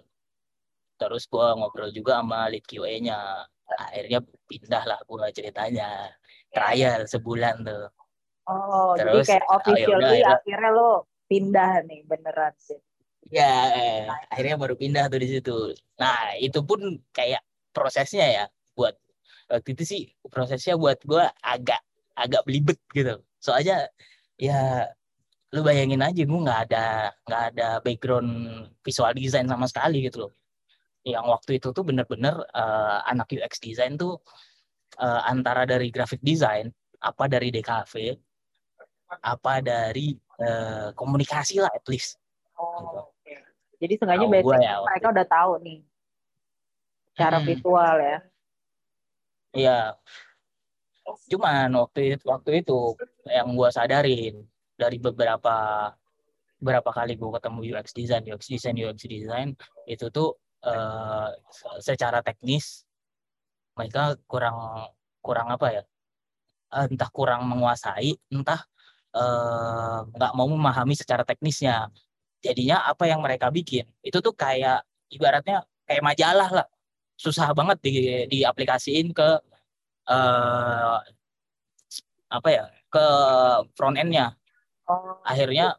Terus 1.00 1.24
gue 1.24 1.46
ngobrol 1.56 1.90
juga 1.96 2.20
sama 2.20 2.48
lead 2.52 2.64
QA-nya 2.68 3.48
akhirnya 3.70 4.20
pindah 4.50 4.82
lah 4.84 4.98
gue 5.04 5.26
ceritanya. 5.32 6.12
Trial 6.50 7.06
sebulan 7.06 7.62
tuh. 7.62 7.86
Oh 8.50 8.98
terus, 8.98 9.30
jadi 9.30 9.38
kayak 9.38 9.46
officially 9.46 10.04
akhirnya, 10.18 10.34
akhirnya 10.34 10.70
lo 10.74 10.90
pindah 11.30 11.72
nih 11.86 12.00
beneran 12.02 12.54
sih. 12.58 12.80
Ya 13.30 13.70
eh, 13.70 14.02
akhirnya 14.26 14.58
baru 14.58 14.74
pindah 14.74 15.06
tuh 15.06 15.20
di 15.22 15.28
situ. 15.30 15.58
Nah 16.02 16.34
itu 16.42 16.58
pun 16.66 16.98
kayak 17.14 17.46
prosesnya 17.70 18.26
ya 18.26 18.44
buat 18.74 18.98
waktu 19.46 19.78
itu 19.78 19.84
sih 19.86 20.02
prosesnya 20.26 20.74
buat 20.74 20.98
gue 21.06 21.22
agak 21.46 21.78
agak 22.18 22.42
belibet 22.42 22.82
gitu. 22.90 23.22
Soalnya 23.38 23.86
ya 24.34 24.90
lu 25.50 25.66
bayangin 25.66 25.98
aja 25.98 26.22
gue 26.22 26.40
nggak 26.46 26.60
ada 26.70 27.10
nggak 27.26 27.42
ada 27.54 27.68
background 27.82 28.30
visual 28.86 29.10
design 29.18 29.50
sama 29.50 29.66
sekali 29.66 30.06
gitu 30.06 30.26
loh 30.26 30.32
yang 31.02 31.26
waktu 31.26 31.58
itu 31.58 31.74
tuh 31.74 31.82
bener-bener 31.82 32.38
uh, 32.54 33.02
anak 33.08 33.32
UX 33.34 33.58
design 33.58 33.98
tuh 33.98 34.20
uh, 35.00 35.20
antara 35.26 35.66
dari 35.66 35.90
graphic 35.90 36.22
design 36.22 36.70
apa 37.02 37.26
dari 37.26 37.50
DKV 37.50 37.94
apa 39.26 39.58
dari 39.58 40.14
uh, 40.38 40.94
komunikasi 40.94 41.58
lah 41.58 41.72
at 41.74 41.82
least 41.90 42.20
oh, 42.54 42.70
gitu. 42.78 43.00
okay. 43.10 43.38
jadi 43.82 43.94
sengaja 43.98 44.26
basic 44.30 44.54
ya, 44.62 44.76
mereka 44.86 45.06
udah 45.10 45.26
tahu 45.26 45.52
nih 45.66 45.80
cara 47.18 47.38
hmm. 47.42 47.46
visual 47.48 47.94
ya 47.98 48.18
iya 49.50 49.80
cuman 51.26 51.74
waktu 51.74 52.14
itu, 52.14 52.24
waktu 52.28 52.50
itu 52.62 52.94
yang 53.26 53.50
gue 53.58 53.68
sadarin 53.74 54.46
dari 54.80 54.96
beberapa 54.96 55.88
berapa 56.60 56.90
kali 56.92 57.16
gue 57.16 57.30
ketemu 57.36 57.60
UX 57.76 57.86
design, 57.92 58.22
UX 58.24 58.48
design, 58.48 58.76
UX 58.80 59.04
design 59.04 59.48
itu 59.88 60.08
tuh 60.08 60.36
uh, 60.64 61.28
secara 61.80 62.20
teknis 62.20 62.84
mereka 63.76 64.16
kurang 64.28 64.88
kurang 65.24 65.48
apa 65.52 65.66
ya? 65.72 65.82
Entah 66.70 67.10
kurang 67.10 67.50
menguasai, 67.50 68.14
entah 68.30 68.62
eh, 69.10 69.98
nggak 70.06 70.32
uh, 70.32 70.36
mau 70.38 70.46
memahami 70.46 70.94
secara 70.94 71.26
teknisnya. 71.26 71.90
Jadinya 72.38 72.86
apa 72.86 73.10
yang 73.10 73.20
mereka 73.20 73.50
bikin 73.50 73.84
itu 74.06 74.22
tuh 74.22 74.32
kayak 74.32 74.86
ibaratnya 75.10 75.66
kayak 75.84 76.02
majalah 76.06 76.50
lah, 76.62 76.66
susah 77.18 77.50
banget 77.58 77.78
di 77.82 77.92
diaplikasiin 78.30 79.10
ke 79.10 79.28
uh, 80.14 80.98
apa 82.30 82.48
ya 82.48 82.64
ke 82.86 83.04
front 83.74 83.98
endnya. 83.98 84.39
Akhirnya 85.26 85.76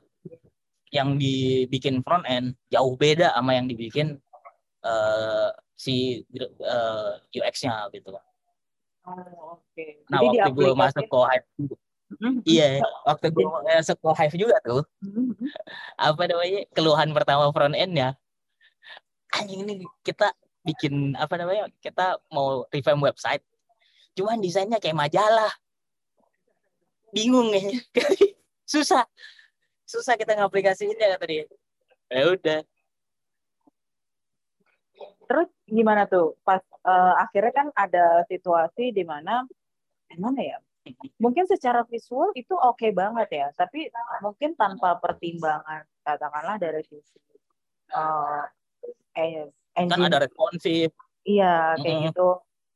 yang 0.91 1.15
dibikin 1.15 2.03
front 2.03 2.27
end 2.27 2.59
jauh 2.67 2.99
beda 2.99 3.31
sama 3.31 3.55
yang 3.55 3.71
dibikin 3.71 4.19
uh, 4.83 5.49
si 5.81 6.21
uh, 6.35 7.15
eh, 7.25 7.39
UX-nya 7.41 7.89
gitu. 7.95 8.11
Oh, 8.11 8.21
oke. 9.57 9.65
Okay. 9.73 10.03
Nah, 10.13 10.21
Jadi 10.21 10.37
waktu 10.37 10.51
gue 10.53 10.71
masuk 10.77 11.05
ke 11.09 11.17
Hive, 11.25 11.47
mm-hmm. 11.57 12.33
iya, 12.45 12.69
waktu 13.07 13.27
gue 13.33 13.45
masuk 13.65 13.97
ke 13.97 14.09
Hive 14.13 14.35
juga 14.37 14.55
tuh, 14.61 14.83
mm-hmm. 15.01 15.47
apa 15.97 16.23
namanya, 16.29 16.61
keluhan 16.77 17.09
pertama 17.17 17.49
front 17.49 17.73
end-nya, 17.73 18.13
anjing 19.33 19.65
ini 19.65 19.89
kita 20.05 20.29
bikin 20.61 21.17
apa 21.17 21.33
namanya, 21.33 21.65
kita 21.81 22.21
mau 22.29 22.61
revamp 22.69 23.01
website, 23.01 23.41
cuman 24.13 24.37
desainnya 24.37 24.77
kayak 24.77 25.01
majalah, 25.01 25.49
bingung 27.09 27.49
ya. 27.57 27.73
susah. 28.71 29.03
Susah 29.83 30.15
kita 30.15 30.39
ngaplikasiinnya 30.39 31.19
kata 31.19 31.25
dia. 31.27 31.45
Ya 32.07 32.23
udah. 32.31 32.59
Terus 35.27 35.49
gimana 35.67 36.07
tuh? 36.07 36.39
Pas 36.47 36.63
uh, 36.87 37.13
akhirnya 37.19 37.51
kan 37.51 37.67
ada 37.75 38.23
situasi 38.31 38.95
di 38.95 39.03
mana 39.03 39.43
gimana 40.07 40.39
ya? 40.39 40.57
Mungkin 41.21 41.45
secara 41.45 41.85
visual 41.85 42.33
itu 42.33 42.51
oke 42.57 42.81
okay 42.81 42.89
banget 42.89 43.29
ya 43.29 43.47
tapi 43.53 43.85
mungkin 44.25 44.57
tanpa 44.57 44.97
pertimbangan 44.97 45.85
katakanlah 46.01 46.57
dari 46.57 46.81
sisi 46.81 47.21
uh, 47.93 48.49
eh, 49.13 49.45
engine. 49.77 49.93
kan 49.93 50.09
ada 50.09 50.25
responsif 50.25 50.89
iya 51.21 51.77
kayak 51.77 51.85
mm 51.85 52.01
-hmm. 52.01 52.07
gitu. 52.09 52.29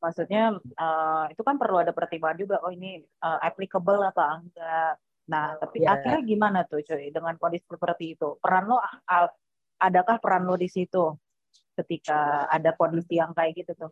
Maksudnya 0.06 0.54
uh, 0.78 1.26
itu 1.34 1.42
kan 1.42 1.58
perlu 1.58 1.82
ada 1.82 1.90
pertimbangan 1.90 2.38
juga. 2.38 2.56
Oh 2.62 2.70
ini 2.70 3.02
uh, 3.26 3.42
applicable 3.42 4.06
apa 4.06 4.38
enggak 4.38 4.94
Nah, 5.26 5.58
tapi 5.58 5.82
yeah. 5.82 5.98
akhirnya 5.98 6.22
gimana 6.22 6.60
tuh 6.70 6.86
cuy 6.86 7.10
dengan 7.10 7.34
kondisi 7.42 7.66
seperti 7.66 8.14
itu? 8.14 8.38
Peran 8.38 8.70
lo 8.70 8.78
adakah 9.82 10.22
peran 10.22 10.46
lo 10.46 10.54
di 10.56 10.70
situ 10.70 11.14
ketika 11.76 12.48
ada 12.48 12.72
kondisi 12.78 13.20
yang 13.20 13.36
kayak 13.36 13.66
gitu 13.66 13.74
tuh? 13.76 13.92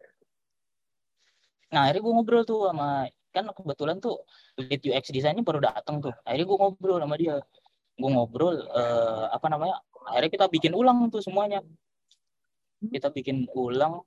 nah 1.74 1.90
akhirnya 1.90 2.06
gue 2.06 2.14
ngobrol 2.14 2.44
tuh 2.46 2.70
sama 2.70 3.10
kan 3.34 3.50
kebetulan 3.50 3.98
tuh 3.98 4.22
lead 4.62 4.78
UX 4.86 5.10
desainnya 5.10 5.42
baru 5.42 5.58
datang 5.58 5.98
tuh 6.06 6.14
akhirnya 6.22 6.46
gue 6.46 6.58
ngobrol 6.62 7.02
sama 7.02 7.16
dia 7.18 7.42
gue 7.98 8.10
ngobrol 8.14 8.56
uh, 8.70 9.34
apa 9.34 9.50
namanya 9.50 9.82
akhirnya 10.06 10.32
kita 10.38 10.46
bikin 10.54 10.78
ulang 10.78 11.10
tuh 11.10 11.26
semuanya 11.26 11.66
kita 12.78 13.10
bikin 13.10 13.50
ulang 13.58 14.06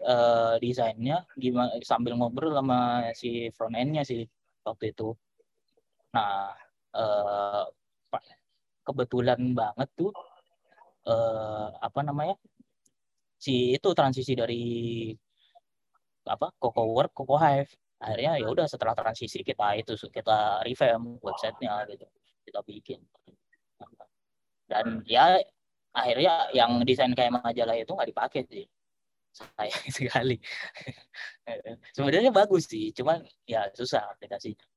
uh, 0.00 0.56
desainnya 0.64 1.28
gimana 1.36 1.76
sambil 1.84 2.16
ngobrol 2.16 2.56
sama 2.56 3.04
si 3.12 3.52
front 3.52 3.76
endnya 3.76 4.00
sih 4.00 4.24
waktu 4.64 4.96
itu 4.96 5.12
nah 6.12 6.52
uh, 6.92 7.64
kebetulan 8.84 9.40
banget 9.56 9.88
tuh 9.96 10.12
uh, 11.08 11.70
apa 11.78 12.00
namanya 12.02 12.36
si 13.38 13.74
itu 13.74 13.88
transisi 13.94 14.32
dari 14.38 14.62
apa 16.26 16.54
Coco 16.58 16.82
Work 16.94 17.12
Coco 17.16 17.34
Hive. 17.38 17.72
Akhirnya 18.02 18.34
ya 18.34 18.50
udah 18.50 18.66
setelah 18.66 18.98
transisi 18.98 19.46
kita 19.46 19.78
itu 19.78 19.94
kita 20.10 20.62
revamp 20.66 21.22
websitenya 21.22 21.86
gitu 21.90 22.06
kita 22.46 22.60
bikin. 22.66 23.00
Dan 24.66 25.06
ya 25.06 25.38
akhirnya 25.94 26.50
yang 26.50 26.82
desain 26.82 27.14
kayak 27.14 27.30
majalah 27.38 27.78
itu 27.78 27.90
nggak 27.94 28.10
dipakai 28.10 28.42
sih. 28.50 28.66
Saya 29.30 29.70
sekali. 29.98 30.36
Sebenarnya 31.94 32.34
bagus 32.34 32.66
sih 32.66 32.90
cuman 32.90 33.22
ya 33.46 33.70
susah 33.70 34.10
aplikasinya 34.18 34.71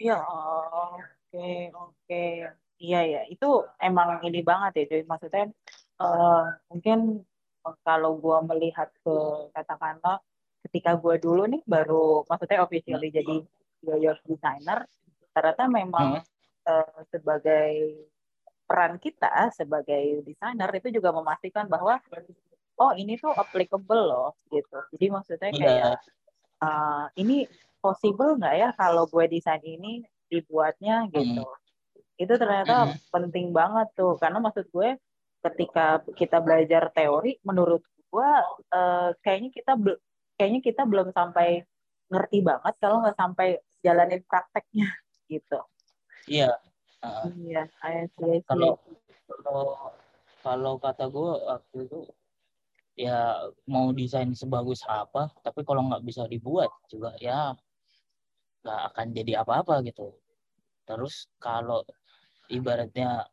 ya 0.00 0.16
oke 0.24 1.48
oke 1.76 2.24
iya 2.80 3.00
ya 3.04 3.20
itu 3.28 3.48
emang 3.76 4.24
ini 4.24 4.40
banget 4.40 4.72
ya 4.80 4.84
jadi 4.96 5.04
maksudnya 5.04 5.52
uh, 6.00 6.48
mungkin 6.72 7.20
kalau 7.84 8.16
gue 8.16 8.38
melihat 8.48 8.88
ke 9.04 9.16
katakanlah 9.52 10.24
ketika 10.64 10.96
gue 10.96 11.20
dulu 11.20 11.44
nih 11.44 11.60
baru 11.68 12.24
maksudnya 12.24 12.64
officially 12.64 13.12
hmm. 13.12 13.16
jadi 13.20 13.36
UX 13.84 14.24
designer 14.24 14.88
ternyata 15.36 15.68
memang 15.68 16.24
hmm. 16.24 16.24
uh, 16.64 17.00
sebagai 17.12 18.00
peran 18.64 18.96
kita 18.96 19.52
sebagai 19.52 20.24
desainer 20.24 20.70
itu 20.72 20.88
juga 20.96 21.12
memastikan 21.12 21.68
bahwa 21.68 22.00
oh 22.80 22.92
ini 22.96 23.20
tuh 23.20 23.36
applicable 23.36 24.08
loh 24.08 24.32
gitu 24.48 24.80
jadi 24.96 25.06
maksudnya 25.12 25.50
kayak 25.52 26.00
uh, 26.64 27.12
ini 27.20 27.44
possible 27.80 28.36
nggak 28.36 28.54
ya 28.54 28.68
kalau 28.76 29.08
gue 29.08 29.24
desain 29.26 29.64
ini 29.64 30.04
dibuatnya 30.30 31.10
gitu 31.10 31.42
hmm. 31.42 32.20
itu 32.22 32.34
ternyata 32.36 32.92
hmm. 32.92 32.96
penting 33.10 33.50
banget 33.50 33.88
tuh 33.98 34.14
karena 34.20 34.38
maksud 34.38 34.68
gue 34.70 35.00
ketika 35.40 36.04
kita 36.14 36.38
belajar 36.44 36.92
teori 36.92 37.40
menurut 37.42 37.80
gue 38.10 38.30
uh, 38.76 39.10
kayaknya 39.24 39.50
kita 39.50 39.72
kayaknya 40.36 40.60
kita 40.60 40.82
belum 40.84 41.14
sampai 41.16 41.64
ngerti 42.10 42.38
banget 42.42 42.74
kalau 42.82 43.00
nggak 43.06 43.16
sampai 43.16 43.48
jalanin 43.80 44.20
prakteknya 44.26 44.88
gitu. 45.32 45.60
Iya. 46.28 46.52
Uh, 47.00 47.32
iya, 47.48 47.64
Kalau 48.44 48.76
kalau 49.24 49.64
kalau 50.44 50.72
kata 50.76 51.08
gue 51.08 51.32
waktu 51.48 51.76
itu 51.88 52.00
ya 53.00 53.48
mau 53.64 53.88
desain 53.96 54.28
sebagus 54.36 54.84
apa, 54.84 55.32
tapi 55.40 55.64
kalau 55.64 55.88
nggak 55.88 56.04
bisa 56.04 56.28
dibuat 56.28 56.68
juga 56.92 57.16
ya 57.16 57.56
nggak 58.60 58.80
akan 58.92 59.06
jadi 59.16 59.32
apa-apa 59.44 59.80
gitu. 59.88 60.12
Terus 60.84 61.28
kalau 61.40 61.84
ibaratnya 62.50 63.24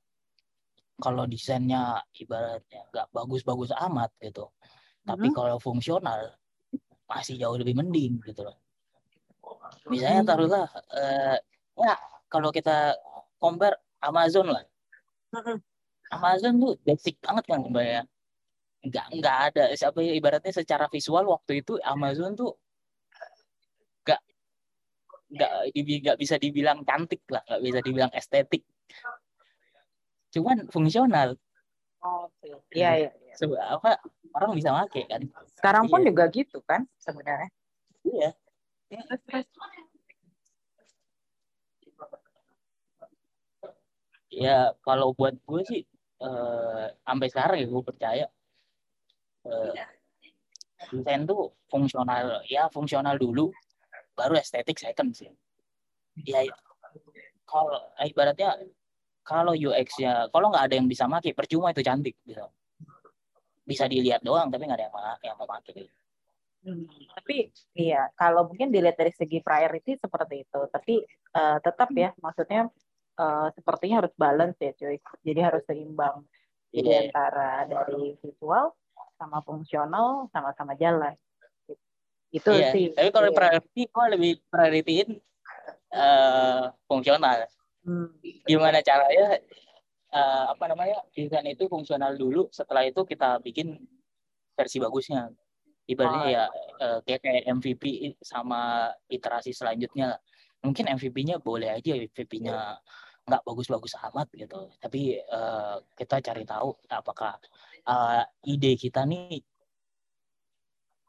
kalau 0.97 1.29
desainnya 1.29 2.01
ibaratnya 2.17 2.89
nggak 2.89 3.07
bagus-bagus 3.13 3.69
amat 3.75 4.09
gitu, 4.17 4.49
tapi 5.05 5.29
hmm. 5.29 5.35
kalau 5.35 5.61
fungsional 5.61 6.33
masih 7.07 7.37
jauh 7.37 7.55
lebih 7.55 7.77
mending 7.77 8.17
gitu 8.25 8.43
loh. 8.43 8.57
Misalnya 9.87 10.25
taruhlah 10.25 10.67
uh, 10.91 11.37
ya 11.77 11.95
kalau 12.27 12.49
kita 12.51 12.97
compare 13.39 13.77
Amazon 14.03 14.51
lah. 14.51 14.65
Hmm. 15.31 15.59
Amazon 16.11 16.59
tuh 16.59 16.73
basic 16.83 17.19
banget 17.23 17.43
kan 17.47 17.61
ya. 17.77 18.01
Nggak 18.83 19.05
nggak 19.19 19.37
ada 19.51 19.63
siapa 19.75 19.99
ya 20.01 20.13
ibaratnya 20.15 20.53
secara 20.53 20.87
visual 20.87 21.27
waktu 21.27 21.61
itu 21.61 21.77
Amazon 21.83 22.33
tuh 22.33 22.55
nggak 25.27 25.51
nggak 25.75 26.17
bisa 26.19 26.35
dibilang 26.39 26.87
cantik 26.87 27.21
lah, 27.27 27.43
nggak 27.47 27.61
bisa 27.63 27.79
dibilang 27.83 28.11
estetik. 28.15 28.63
Cuman 30.31 30.67
fungsional. 30.71 31.35
Oh, 32.03 32.29
iya 32.71 33.09
iya. 33.09 33.09
Coba 33.35 33.57
apa 33.79 33.91
orang 34.37 34.51
bisa 34.55 34.69
pakai 34.71 35.03
kan. 35.09 35.21
Sekarang 35.57 35.83
pun 35.91 36.01
iya. 36.03 36.07
juga 36.13 36.23
gitu 36.31 36.59
kan 36.63 36.87
sebenarnya. 37.01 37.49
Iya. 38.05 38.29
Ya, 38.87 39.03
ya 44.31 44.57
kalau 44.79 45.11
buat 45.11 45.35
gue 45.43 45.61
sih 45.67 45.81
eh, 46.23 46.85
sampai 47.03 47.27
sekarang 47.27 47.57
ya 47.59 47.67
gue 47.67 47.83
percaya 47.83 48.25
eh, 49.43 49.73
desain 50.93 51.27
tuh 51.27 51.51
fungsional 51.67 52.45
ya 52.47 52.71
fungsional 52.71 53.19
dulu 53.19 53.51
baru 54.17 54.41
estetik 54.41 54.81
second 54.81 55.13
sih. 55.13 55.29
Ya, 56.25 56.41
ya. 56.41 56.55
kalau 57.45 57.77
ibaratnya 58.01 58.57
kalau 59.21 59.53
UX-nya 59.53 60.33
kalau 60.33 60.49
nggak 60.49 60.65
ada 60.65 60.75
yang 60.81 60.89
bisa 60.89 61.05
pakai 61.05 61.37
percuma 61.37 61.69
itu 61.69 61.85
cantik 61.85 62.17
gitu 62.25 62.41
bisa 63.61 63.85
dilihat 63.85 64.25
doang 64.25 64.49
tapi 64.49 64.65
nggak 64.65 64.79
ada 64.81 64.85
yang 64.89 64.95
yang 65.21 65.35
mau 65.37 65.45
pakai 65.45 65.85
hmm, 66.65 66.89
tapi 67.21 67.53
iya 67.77 68.09
kalau 68.17 68.49
mungkin 68.49 68.73
dilihat 68.73 68.97
dari 68.97 69.13
segi 69.13 69.45
priority 69.45 69.99
seperti 70.01 70.41
itu 70.41 70.61
tapi 70.73 71.05
uh, 71.37 71.61
tetap 71.61 71.93
ya 71.93 72.09
maksudnya 72.17 72.65
uh, 73.17 73.47
sepertinya 73.53 74.05
harus 74.05 74.13
balance 74.15 74.57
ya 74.61 74.71
cuy. 74.77 74.97
Jadi 75.25 75.39
harus 75.41 75.63
seimbang. 75.65 76.23
Jadi 76.71 76.89
yeah. 76.89 77.03
antara 77.09 77.65
dari 77.65 78.15
visual 78.21 78.71
sama 79.17 79.41
fungsional 79.41 80.29
sama-sama 80.29 80.77
jalan 80.77 81.17
itu 82.31 82.51
yeah. 82.51 82.71
sih 82.75 82.85
tapi 82.91 83.09
kalau 83.11 83.31
yeah. 83.31 83.37
priority 83.37 83.81
gue 83.87 84.05
lebih 84.13 84.31
priorityin 84.51 85.09
uh, 85.95 86.71
fungsional 86.85 87.47
hmm. 87.87 88.09
gimana 88.43 88.83
caranya 88.83 89.39
uh, 90.11 90.45
apa 90.55 90.65
namanya 90.67 90.99
desain 91.15 91.47
itu 91.47 91.71
fungsional 91.71 92.15
dulu 92.19 92.51
setelah 92.51 92.83
itu 92.83 93.03
kita 93.07 93.39
bikin 93.39 93.79
versi 94.57 94.77
bagusnya 94.81 95.31
ibaratnya 95.87 96.23
oh. 96.23 96.27
ya 96.27 96.45
uh, 96.83 96.99
kayak 97.07 97.21
kayak 97.23 97.43
MVP 97.47 97.83
sama 98.19 98.91
iterasi 99.07 99.55
selanjutnya 99.55 100.19
mungkin 100.59 100.89
MVP-nya 100.91 101.39
boleh 101.39 101.71
aja 101.71 101.95
MVP-nya 101.95 102.75
nggak 103.27 103.43
bagus-bagus 103.43 103.95
amat 104.11 104.27
gitu 104.35 104.71
tapi 104.79 105.19
uh, 105.31 105.79
kita 105.95 106.23
cari 106.23 106.43
tahu 106.47 106.75
apakah 106.91 107.35
uh, 107.87 108.23
ide 108.47 108.75
kita 108.79 109.03
nih 109.03 109.43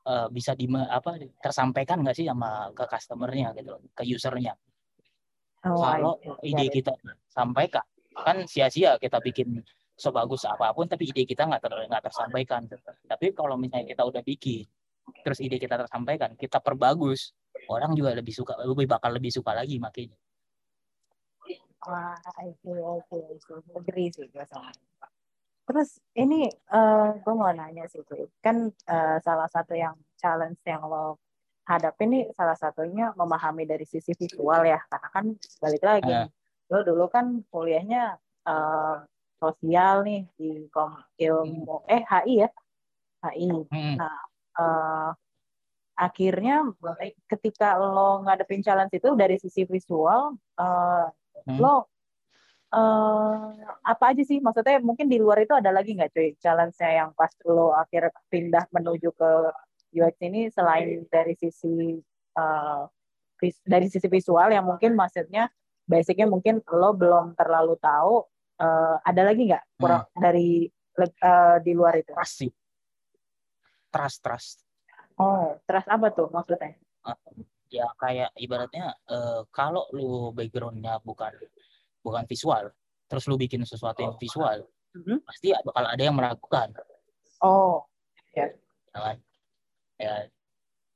uh, 0.06 0.28
bisa 0.30 0.54
di 0.54 0.70
apa 0.70 1.18
tersampaikan 1.42 2.04
nggak 2.04 2.16
sih 2.16 2.26
sama 2.28 2.70
ke 2.76 2.84
customernya 2.86 3.56
gitu 3.56 3.80
ke 3.96 4.02
usernya 4.06 4.54
oh, 5.66 5.78
kalau 5.78 6.14
ide 6.44 6.66
kita 6.70 6.92
sampaikan 7.26 7.84
kan 8.14 8.46
sia-sia 8.46 8.98
kita 8.98 9.18
bikin 9.22 9.62
sebagus 9.98 10.46
apa 10.46 10.70
pun 10.74 10.86
tapi 10.86 11.10
ide 11.10 11.26
kita 11.26 11.46
nggak 11.46 11.62
ter, 11.62 11.72
nggak 11.90 12.02
tersampaikan 12.06 12.66
tapi 13.06 13.34
kalau 13.34 13.58
misalnya 13.58 13.90
kita 13.90 14.02
udah 14.06 14.22
bikin 14.22 14.66
terus 15.24 15.38
ide 15.42 15.58
kita 15.58 15.74
tersampaikan 15.74 16.38
kita 16.38 16.62
perbagus 16.62 17.34
orang 17.66 17.96
juga 17.98 18.14
lebih 18.14 18.34
suka 18.34 18.54
lebih 18.62 18.86
bakal 18.86 19.10
lebih 19.10 19.32
suka 19.34 19.56
lagi 19.56 19.82
makanya 19.82 20.14
wah 21.86 22.14
itu 22.46 22.70
oke 22.74 23.18
itu 23.34 23.54
agree 23.74 24.10
sih 24.12 24.26
gue 24.30 24.44
sama 24.46 24.70
terus 25.68 26.00
ini 26.16 26.48
uh, 26.72 27.20
gue 27.20 27.34
mau 27.36 27.52
nanya 27.52 27.84
sih 27.92 28.00
tuh 28.08 28.32
kan 28.40 28.72
uh, 28.88 29.16
salah 29.20 29.48
satu 29.52 29.76
yang 29.76 29.94
challenge 30.16 30.58
yang 30.64 30.80
lo 30.88 31.20
hadapi 31.68 32.08
ini 32.08 32.20
salah 32.32 32.56
satunya 32.56 33.12
memahami 33.12 33.68
dari 33.68 33.84
sisi 33.84 34.16
visual 34.16 34.64
ya 34.64 34.80
karena 34.88 35.08
kan 35.12 35.24
balik 35.60 35.84
lagi 35.84 36.14
uh 36.24 36.28
lo 36.68 36.84
dulu 36.84 37.08
kan 37.08 37.40
kuliahnya 37.48 38.20
uh, 38.44 38.96
sosial 39.40 40.04
nih 40.04 40.28
di 40.36 40.68
kom 40.68 41.00
ilmu 41.16 41.88
eh 41.88 42.04
HI 42.04 42.44
ya 42.44 42.50
HI 43.24 43.48
hmm. 43.48 43.96
nah 43.96 44.18
uh, 44.60 45.10
akhirnya 45.98 46.68
ketika 47.26 47.80
lo 47.80 48.22
ngadepin 48.22 48.62
challenge 48.62 48.94
itu 48.94 49.10
dari 49.16 49.40
sisi 49.40 49.64
visual 49.64 50.36
uh, 50.60 51.08
hmm. 51.48 51.56
lo 51.58 51.88
uh, 52.72 53.52
apa 53.84 54.04
aja 54.12 54.22
sih? 54.24 54.38
Maksudnya 54.40 54.80
mungkin 54.80 55.08
di 55.08 55.20
luar 55.20 55.42
itu 55.42 55.54
ada 55.56 55.70
lagi 55.72 55.94
nggak 55.96 56.12
cuy? 56.12 56.28
Challenge-nya 56.40 56.90
yang 57.04 57.10
pas 57.16 57.32
lo 57.46 57.72
akhir 57.76 58.12
pindah 58.28 58.68
menuju 58.72 59.12
ke 59.14 59.30
UX 59.96 60.16
ini 60.20 60.52
selain 60.52 61.08
dari 61.08 61.32
sisi 61.38 61.96
uh, 62.36 62.84
dari 63.64 63.86
sisi 63.86 64.06
visual 64.10 64.50
yang 64.50 64.66
mungkin 64.66 64.98
maksudnya 64.98 65.48
basicnya 65.88 66.28
mungkin 66.28 66.60
lo 66.68 66.92
belum 66.92 67.38
terlalu 67.38 67.78
tahu 67.80 68.26
uh, 68.60 68.96
ada 69.00 69.22
lagi 69.24 69.48
nggak 69.48 69.64
kurang 69.80 70.04
hmm. 70.04 70.20
dari 70.20 70.68
uh, 71.24 71.56
di 71.62 71.72
luar 71.72 71.96
itu? 72.00 72.12
Trust 72.12 72.34
sih. 72.44 72.50
Trust 73.88 74.18
trust. 74.20 74.56
Oh, 75.18 75.56
terus 75.66 75.86
apa 75.88 76.12
tuh 76.14 76.30
maksudnya? 76.30 76.76
ya 77.68 77.84
kayak 78.00 78.32
ibaratnya 78.40 78.96
uh, 79.12 79.44
kalau 79.52 79.84
lu 79.92 80.32
backgroundnya 80.32 81.00
bukan 81.04 81.32
bukan 82.02 82.24
visual. 82.26 82.70
Terus 83.08 83.24
lu 83.26 83.40
bikin 83.40 83.64
sesuatu 83.64 84.04
yang 84.04 84.14
visual 84.20 84.68
mm-hmm. 84.94 85.18
pasti 85.24 85.48
bakal 85.64 85.84
ada 85.84 86.02
yang 86.02 86.16
meragukan. 86.16 86.68
Oh 87.40 87.84
ya. 88.36 88.46
Yeah. 88.46 88.50
kan? 88.92 89.16
Ya. 89.98 90.14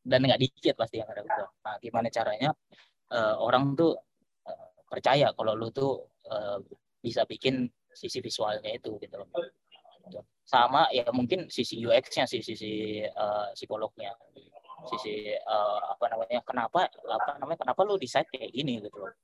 Dan 0.02 0.26
nggak 0.26 0.40
dikit 0.42 0.74
pasti 0.74 0.98
yang 0.98 1.08
ada 1.08 1.22
nah 1.62 1.76
gimana 1.78 2.10
caranya? 2.10 2.50
Uh, 3.12 3.36
orang 3.38 3.76
tuh 3.76 3.94
uh, 4.48 4.68
percaya 4.88 5.30
kalau 5.36 5.54
lu 5.54 5.68
tuh 5.70 6.10
uh, 6.28 6.58
bisa 6.98 7.22
bikin 7.28 7.68
sisi 7.92 8.18
visualnya 8.18 8.72
itu 8.72 8.98
gitu 8.98 9.14
loh. 9.20 9.28
Sama 10.42 10.90
ya 10.90 11.06
mungkin 11.14 11.46
sisi 11.46 11.78
UX-nya 11.78 12.26
sisi 12.26 12.52
sisi 12.52 12.72
uh, 13.06 13.52
psikolognya. 13.54 14.10
Sisi 14.82 15.30
uh, 15.30 15.80
apa 15.94 16.10
namanya 16.10 16.42
kenapa 16.42 16.90
apa 16.90 17.38
namanya 17.38 17.62
kenapa 17.62 17.80
lu 17.86 17.94
decide 17.94 18.26
kayak 18.34 18.50
gini 18.50 18.82
gitu 18.82 18.98
loh 18.98 19.14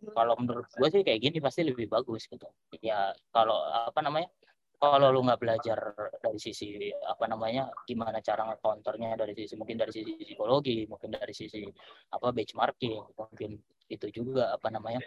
kalau 0.00 0.34
menurut 0.40 0.66
gue 0.72 0.88
sih 0.88 1.02
kayak 1.04 1.20
gini 1.20 1.38
pasti 1.38 1.60
lebih 1.66 1.86
bagus 1.92 2.24
gitu. 2.24 2.48
Ya 2.80 3.12
kalau 3.32 3.60
apa 3.68 4.00
namanya 4.00 4.32
kalau 4.80 5.12
lu 5.12 5.20
nggak 5.20 5.40
belajar 5.40 5.78
dari 6.24 6.40
sisi 6.40 6.88
apa 7.04 7.28
namanya 7.28 7.68
gimana 7.84 8.24
cara 8.24 8.48
nge-counternya 8.48 9.12
dari 9.20 9.36
sisi 9.36 9.52
mungkin 9.60 9.76
dari 9.76 9.92
sisi 9.92 10.16
psikologi 10.16 10.88
mungkin 10.88 11.12
dari 11.12 11.36
sisi 11.36 11.68
apa 12.16 12.32
benchmarking 12.32 13.12
mungkin 13.12 13.60
itu 13.92 14.06
juga 14.08 14.56
apa 14.56 14.72
namanya 14.72 15.04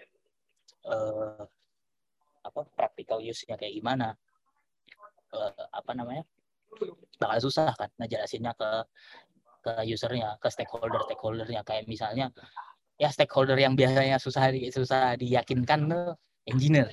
uh, 0.85 1.41
apa 2.45 2.61
practical 2.77 3.17
use-nya 3.17 3.57
kayak 3.57 3.73
gimana. 3.73 4.13
Uh, 5.33 5.65
apa 5.73 5.97
namanya 5.97 6.21
bakal 7.17 7.49
susah 7.49 7.73
kan 7.73 7.89
ngejelasinnya 7.97 8.53
ke 8.53 8.69
ke 9.63 9.73
usernya 9.89 10.37
ke 10.37 10.47
stakeholder 10.53 11.01
stakeholdernya 11.09 11.65
kayak 11.65 11.89
misalnya 11.89 12.29
ya 13.03 13.11
stakeholder 13.11 13.59
yang 13.59 13.75
biasanya 13.75 14.15
susah 14.15 14.47
di, 14.55 14.71
susah 14.71 15.19
diyakinkan 15.19 15.91
tuh 15.91 16.15
engineer. 16.47 16.87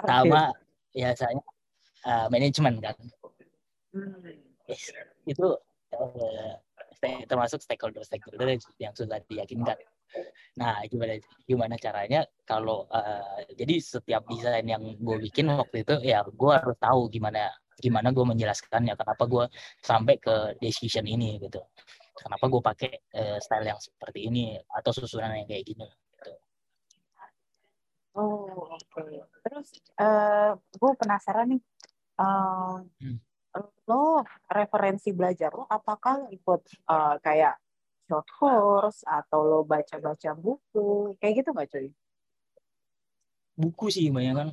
Sama 0.00 0.48
ya 0.96 1.12
saya 1.12 1.36
uh, 2.08 2.26
manajemen 2.32 2.80
kan. 2.80 2.96
Yes, 4.64 4.88
itu 5.28 5.60
uh, 5.92 6.52
termasuk 7.28 7.60
stakeholder 7.60 8.00
stakeholder 8.00 8.56
yang 8.80 8.96
susah 8.96 9.20
diyakinkan. 9.28 9.76
Nah 10.56 10.80
gimana 10.88 11.20
gimana 11.44 11.74
caranya 11.76 12.24
kalau 12.48 12.88
uh, 12.88 13.44
jadi 13.52 13.76
setiap 13.76 14.24
desain 14.28 14.64
yang 14.64 14.96
gue 14.96 15.16
bikin 15.28 15.52
waktu 15.52 15.84
itu 15.84 16.00
ya 16.00 16.24
gue 16.24 16.52
harus 16.52 16.76
tahu 16.80 17.12
gimana 17.12 17.52
gimana 17.80 18.08
gue 18.12 18.24
menjelaskannya 18.24 18.94
kenapa 18.96 19.24
gue 19.28 19.44
sampai 19.80 20.16
ke 20.20 20.56
decision 20.60 21.08
ini 21.08 21.40
gitu 21.40 21.60
kenapa 22.12 22.44
gue 22.48 22.62
pakai 22.62 22.92
uh, 23.16 23.38
style 23.40 23.66
yang 23.66 23.80
seperti 23.80 24.28
ini 24.28 24.56
atau 24.68 24.92
susunan 24.92 25.32
yang 25.32 25.48
kayak 25.48 25.64
gini 25.64 25.86
gitu. 25.88 26.32
Oh 28.12 28.76
oke. 28.76 28.84
Okay. 28.92 29.24
Terus 29.48 29.68
uh, 29.96 30.52
gue 30.56 30.92
penasaran 31.00 31.56
nih, 31.56 31.62
uh, 32.20 32.84
hmm. 33.00 33.18
lo 33.88 34.24
referensi 34.52 35.16
belajar 35.16 35.52
lo 35.56 35.64
apakah 35.64 36.28
ikut 36.28 36.62
uh, 36.92 37.16
kayak 37.24 37.56
short 38.04 38.28
course 38.36 39.00
atau 39.08 39.40
lo 39.48 39.60
baca-baca 39.64 40.36
buku 40.36 41.16
kayak 41.16 41.40
gitu 41.40 41.50
nggak 41.56 41.68
cuy? 41.72 41.88
Buku 43.56 43.86
sih 43.88 44.12
banyak 44.12 44.34
kan. 44.36 44.48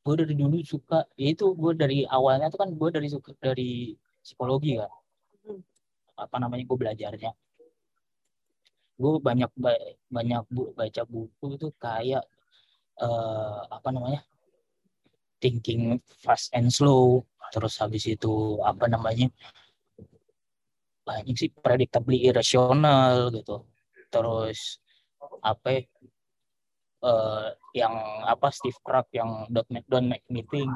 Gue 0.00 0.14
dari 0.16 0.32
dulu 0.32 0.64
suka, 0.64 1.04
ya 1.12 1.28
itu 1.36 1.52
gue 1.52 1.76
dari 1.76 2.08
awalnya 2.08 2.48
tuh 2.48 2.64
kan 2.64 2.72
gue 2.72 2.88
dari 2.88 3.08
suka 3.12 3.36
dari 3.36 3.92
psikologi 4.24 4.80
kan. 4.80 4.88
Hmm. 6.20 6.24
Apa 6.28 6.36
namanya 6.36 6.68
gue 6.68 6.76
belajarnya. 6.76 7.32
Gue 9.00 9.16
banyak 9.16 9.48
banyak 10.12 10.42
bu, 10.52 10.76
baca 10.76 11.02
buku 11.08 11.56
itu 11.56 11.72
kayak 11.80 12.20
uh, 13.00 13.64
apa 13.72 13.88
namanya 13.88 14.20
thinking 15.40 15.96
fast 16.20 16.52
and 16.52 16.68
slow 16.68 17.24
terus 17.50 17.80
habis 17.80 18.04
itu 18.06 18.60
apa 18.62 18.86
namanya 18.86 19.32
banyak 21.02 21.34
sih 21.34 21.50
predictably 21.50 22.28
irrational 22.28 23.32
gitu 23.34 23.66
terus 24.12 24.78
apa 25.40 25.88
uh, 27.02 27.50
yang 27.72 27.94
apa 28.28 28.52
Steve 28.52 28.76
Krug 28.84 29.08
yang 29.10 29.48
don't 29.48 29.66
make, 29.72 29.88
don't 29.88 30.06
make 30.06 30.22
meeting 30.28 30.68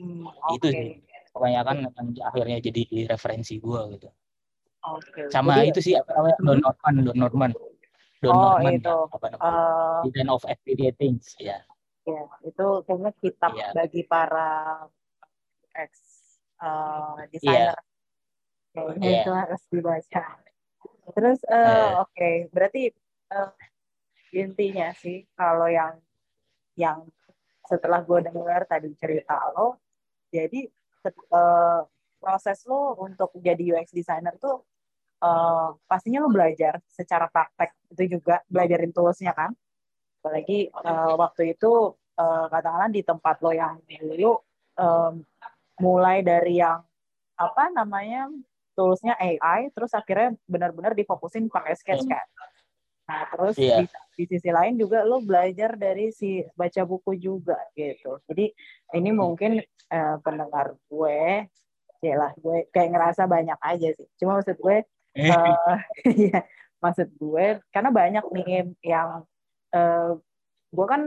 hmm, 0.00 0.26
okay. 0.26 0.56
itu 0.56 0.66
sih 0.72 0.90
kebanyakan 1.36 1.76
akhirnya 2.24 2.58
jadi 2.64 2.82
referensi 3.12 3.60
gue 3.60 3.80
gitu 4.00 4.08
okay. 4.80 5.28
sama 5.28 5.60
jadi, 5.60 5.68
itu 5.70 5.80
sih 5.84 5.94
apa 5.94 6.16
namanya 6.16 6.36
Don 6.40 6.58
Norman 6.64 6.94
Don 7.04 7.18
Norman 7.20 7.52
Don 8.24 8.32
oh, 8.32 8.56
Norman 8.56 8.72
itu. 8.80 8.88
Ya, 8.88 9.12
apa 9.12 9.26
namanya? 9.28 9.52
Uh, 9.52 10.00
Design 10.08 10.30
of 10.32 10.42
Everyday 10.48 10.92
Things 10.96 11.26
ya. 11.36 11.58
Ya, 12.06 12.22
itu 12.46 12.66
kayaknya 12.86 13.12
kitab 13.18 13.52
yeah. 13.58 13.72
bagi 13.74 14.02
para 14.06 14.86
ex 15.74 15.92
uh, 16.62 17.18
desainer. 17.28 17.76
Yeah. 17.76 17.78
Kayaknya 18.72 19.08
yeah. 19.10 19.20
itu 19.20 19.32
harus 19.34 19.62
dibaca. 19.68 20.24
Terus 21.12 21.40
uh, 21.50 21.54
uh. 21.54 21.90
oke, 22.06 22.12
okay. 22.14 22.34
berarti 22.50 22.82
uh, 23.34 23.52
intinya 24.32 24.90
sih 24.96 25.26
kalau 25.36 25.68
yang 25.68 25.98
yang 26.76 27.04
setelah 27.66 28.00
gue 28.06 28.22
dengar 28.22 28.62
tadi 28.70 28.94
cerita 28.94 29.50
lo, 29.54 29.82
jadi 30.30 30.70
uh, 31.12 31.82
proses 32.18 32.58
lo 32.66 32.96
untuk 32.98 33.30
jadi 33.38 33.76
UX 33.76 33.92
designer 33.92 34.34
tuh 34.40 34.64
uh, 35.22 35.76
pastinya 35.86 36.24
lo 36.24 36.32
belajar 36.32 36.80
secara 36.88 37.30
praktek. 37.30 37.70
Itu 37.92 38.18
juga 38.18 38.42
belajarin 38.50 38.90
toolsnya 38.90 39.36
kan. 39.36 39.52
Apalagi 40.22 40.72
uh, 40.74 41.14
waktu 41.14 41.54
itu 41.54 41.94
uh, 42.18 42.46
katakanlah 42.50 42.90
di 42.90 43.02
tempat 43.06 43.38
lo 43.44 43.52
yang 43.54 43.78
dulu 43.86 44.40
um, 44.80 45.22
mulai 45.78 46.24
dari 46.24 46.58
yang 46.58 46.80
apa 47.36 47.68
namanya 47.68 48.32
toolsnya 48.72 49.16
AI 49.20 49.68
terus 49.72 49.92
akhirnya 49.92 50.32
benar-benar 50.48 50.96
difokusin 50.96 51.52
pakai 51.52 51.76
sketch 51.76 52.08
kan 52.08 52.24
nah 53.06 53.22
terus 53.30 53.54
yeah. 53.54 53.86
di, 53.86 53.86
di 54.18 54.24
sisi 54.26 54.50
lain 54.50 54.74
juga 54.74 55.06
lo 55.06 55.22
belajar 55.22 55.78
dari 55.78 56.10
si 56.10 56.42
baca 56.58 56.82
buku 56.82 57.14
juga 57.14 57.56
gitu. 57.78 58.18
Jadi 58.26 58.50
ini 58.98 59.10
mungkin 59.14 59.62
uh, 59.94 60.16
pendengar 60.20 60.74
gue 60.90 61.46
ya 62.04 62.14
lah 62.18 62.32
gue 62.36 62.68
kayak 62.74 62.90
ngerasa 62.92 63.30
banyak 63.30 63.58
aja 63.62 63.88
sih. 63.94 64.08
Cuma 64.18 64.42
maksud 64.42 64.58
gue 64.58 64.76
uh, 65.22 65.76
ya, 66.30 66.38
maksud 66.82 67.08
gue 67.14 67.62
karena 67.70 67.90
banyak 67.94 68.24
nih 68.34 68.74
yang 68.82 69.22
uh, 69.70 70.10
gue 70.70 70.86
kan 70.86 71.02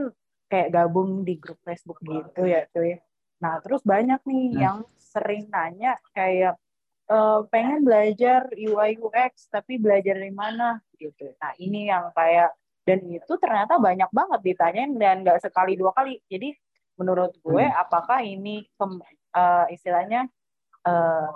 kayak 0.49 0.73
gabung 0.73 1.21
di 1.27 1.37
grup 1.37 1.59
Facebook 1.61 1.99
gitu 2.01 2.47
ya 2.47 2.65
cuy. 2.71 2.97
Nah 3.43 3.59
terus 3.59 3.83
banyak 3.83 4.23
nih 4.23 4.43
nah. 4.49 4.59
yang 4.59 4.77
sering 4.97 5.49
nanya 5.49 5.97
kayak 6.15 6.57
uh, 7.09 7.43
pengen 7.49 7.83
belajar 7.83 8.47
UI 8.53 9.01
UX 9.01 9.49
tapi 9.49 9.81
belajar 9.81 10.15
dari 10.15 10.33
mana 10.33 10.79
gitu. 10.95 11.33
Nah 11.41 11.51
ini 11.57 11.89
yang 11.89 12.13
kayak 12.13 12.53
dan 12.85 13.05
itu 13.05 13.33
ternyata 13.37 13.77
banyak 13.77 14.09
banget 14.09 14.39
ditanyain 14.41 14.91
dan 14.97 15.21
nggak 15.25 15.41
sekali 15.43 15.75
dua 15.75 15.93
kali. 15.93 16.21
Jadi 16.29 16.53
menurut 16.97 17.35
gue 17.41 17.65
hmm. 17.65 17.81
apakah 17.81 18.21
ini 18.25 18.65
uh, 18.79 19.65
istilahnya 19.69 20.29
uh, 20.85 21.29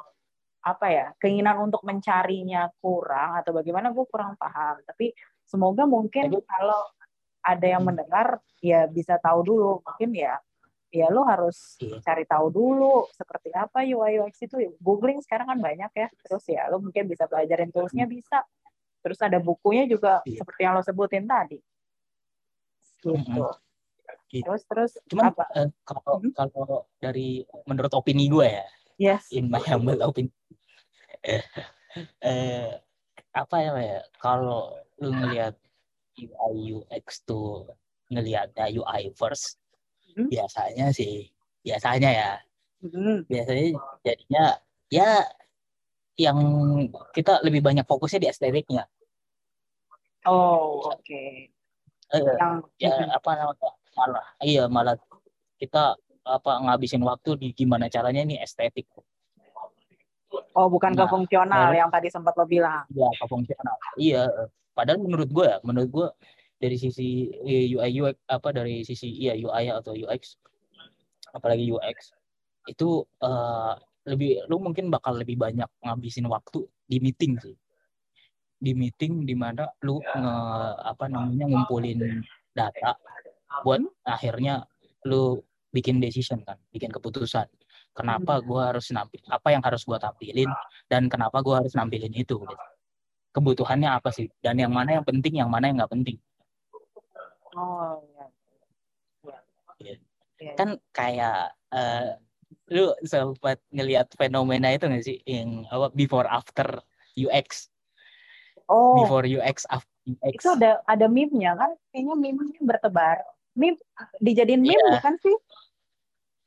apa 0.64 0.88
ya 0.88 1.06
keinginan 1.20 1.60
untuk 1.60 1.84
mencarinya 1.84 2.72
kurang 2.80 3.36
atau 3.38 3.52
bagaimana 3.52 3.92
gue 3.92 4.06
kurang 4.08 4.34
paham. 4.40 4.80
Tapi 4.88 5.14
semoga 5.44 5.84
mungkin 5.86 6.32
kalau 6.42 6.82
ada 7.44 7.66
yang 7.68 7.84
hmm. 7.84 7.90
mendengar 7.92 8.40
ya 8.64 8.88
bisa 8.88 9.20
tahu 9.20 9.44
dulu. 9.44 9.72
Mungkin 9.84 10.12
ya 10.16 10.40
ya 10.94 11.10
lo 11.10 11.26
harus 11.26 11.82
iya. 11.82 11.98
cari 12.06 12.22
tahu 12.30 12.54
dulu 12.54 13.10
seperti 13.10 13.50
apa 13.50 13.82
UI 13.82 14.22
UX 14.22 14.46
itu 14.46 14.78
googling 14.78 15.18
sekarang 15.26 15.50
kan 15.50 15.60
banyak 15.60 15.90
ya 15.90 16.08
terus 16.22 16.46
ya 16.46 16.70
lo 16.70 16.78
mungkin 16.78 17.10
bisa 17.10 17.26
pelajarin 17.26 17.74
toolsnya 17.74 18.06
hmm. 18.06 18.14
bisa 18.14 18.46
terus 19.02 19.18
ada 19.26 19.42
bukunya 19.42 19.90
juga 19.90 20.22
iya. 20.30 20.46
seperti 20.46 20.62
yang 20.62 20.78
lo 20.78 20.86
sebutin 20.86 21.26
tadi 21.26 21.58
gitu 23.04 23.18
gitu. 24.30 24.46
terus 24.46 24.62
terus 24.70 24.92
cuman 25.10 25.34
apa? 25.34 25.46
Uh, 25.58 25.70
kalau 25.82 26.14
hmm? 26.22 26.32
kalau 26.38 26.86
dari 27.02 27.42
menurut 27.66 27.92
opini 27.98 28.30
gue 28.30 28.48
ya 28.48 28.68
yes 29.02 29.34
in 29.34 29.50
my 29.50 29.60
humble 29.66 29.98
opinion 30.06 30.32
eh, 31.26 32.70
apa 33.34 33.56
ya 33.58 33.74
ya 33.82 34.02
kalau 34.22 34.78
lu 35.02 35.10
ngelihat 35.10 35.58
UI 36.14 36.78
UX 36.78 37.26
tuh 37.26 37.66
ngelihatnya 38.14 38.70
UI 38.70 39.10
first 39.18 39.63
hmm? 40.16 40.30
biasanya 40.30 40.88
sih 40.94 41.30
biasanya 41.66 42.10
ya 42.10 42.32
hmm. 42.86 43.26
biasanya 43.28 43.64
jadinya 44.06 44.46
ya 44.90 45.10
yang 46.14 46.38
kita 47.14 47.42
lebih 47.42 47.66
banyak 47.66 47.86
fokusnya 47.86 48.24
di 48.24 48.30
estetiknya 48.30 48.86
oh 50.30 50.86
oke 50.86 51.02
okay. 51.02 51.50
eh, 52.14 52.22
yang 52.38 52.62
ya 52.78 52.94
hmm. 52.94 53.18
apa 53.18 53.30
namanya 53.34 53.70
malah 53.94 54.26
iya 54.42 54.64
malah 54.70 54.96
kita 55.58 55.98
apa 56.24 56.52
ngabisin 56.64 57.04
waktu 57.04 57.36
di 57.36 57.48
gimana 57.54 57.92
caranya 57.92 58.24
ini 58.24 58.40
estetik 58.40 58.88
Oh, 60.54 60.70
bukan 60.70 60.94
ke 60.94 61.02
Nah, 61.02 61.10
fungsional 61.10 61.50
akhirnya- 61.70 61.82
yang 61.82 61.90
tadi 61.90 62.08
sempat 62.14 62.34
lo 62.38 62.46
bilang. 62.46 62.86
ya 62.94 63.10
ke 63.10 63.26
fungsional 63.26 63.76
iya 63.98 64.26
padahal 64.74 65.02
menurut 65.02 65.30
gue 65.30 65.46
ya 65.46 65.58
menurut 65.62 65.90
gue 65.90 66.08
dari 66.64 66.80
sisi 66.80 67.28
eh, 67.44 67.68
UI 67.76 67.92
UX 68.00 68.16
apa 68.32 68.56
dari 68.56 68.88
sisi 68.88 69.12
iya 69.12 69.36
UI 69.36 69.68
atau 69.68 69.92
UX 69.92 70.40
apalagi 71.36 71.68
UX 71.68 72.16
itu 72.72 73.04
eh, 73.20 73.74
lebih 74.08 74.48
lu 74.48 74.64
mungkin 74.64 74.88
bakal 74.88 75.20
lebih 75.20 75.36
banyak 75.36 75.68
ngabisin 75.84 76.28
waktu 76.32 76.64
di 76.88 77.04
meeting 77.04 77.36
sih. 77.40 77.56
Di 78.64 78.72
meeting 78.72 79.28
di 79.28 79.36
mana 79.36 79.68
lu 79.84 80.00
nge, 80.00 80.36
apa 80.88 81.12
namanya 81.12 81.52
ngumpulin 81.52 82.24
data 82.56 82.96
buat 83.68 83.84
akhirnya 84.08 84.64
lu 85.04 85.44
bikin 85.76 86.00
decision 86.00 86.40
kan 86.48 86.56
bikin 86.72 86.92
keputusan. 86.92 87.48
Kenapa 87.92 88.40
gua 88.40 88.72
harus 88.72 88.88
nampil 88.96 89.20
apa 89.28 89.52
yang 89.52 89.64
harus 89.64 89.84
gua 89.84 90.00
tampilin 90.00 90.48
dan 90.88 91.12
kenapa 91.12 91.44
gua 91.44 91.60
harus 91.64 91.76
nampilin 91.76 92.12
itu 92.16 92.40
gitu. 92.40 92.56
kebutuhannya 93.36 93.90
apa 93.90 94.14
sih? 94.16 94.32
Dan 94.40 94.62
yang 94.64 94.72
mana 94.72 95.02
yang 95.02 95.06
penting 95.06 95.44
yang 95.44 95.50
mana 95.52 95.68
yang 95.68 95.84
nggak 95.84 95.92
penting 95.92 96.18
Oh, 97.54 98.02
iya. 98.02 98.26
Iya. 99.80 99.96
Iya. 100.42 100.54
kan 100.60 100.70
kayak 100.92 101.56
eh, 101.72 102.20
lu 102.74 102.92
sempat 103.06 103.62
ngelihat 103.72 104.12
fenomena 104.18 104.74
itu 104.74 104.86
nggak 104.90 105.06
sih 105.06 105.18
yang 105.24 105.64
apa 105.72 105.94
before 105.96 106.28
after 106.28 106.84
UX 107.16 107.70
Oh, 108.72 109.04
before 109.04 109.28
UX 109.28 109.68
after 109.68 109.92
UX 110.08 110.40
itu 110.40 110.50
ada 110.56 110.80
ada 110.88 111.06
meme-nya 111.12 111.56
kan? 111.56 111.72
Kayaknya 111.92 112.16
meme-nya 112.16 112.60
bertebar. 112.64 113.24
Meme 113.54 113.80
dijadiin 114.24 114.64
meme 114.64 114.76
Iya. 114.76 115.00
bukan 115.00 115.16
sih? 115.20 115.36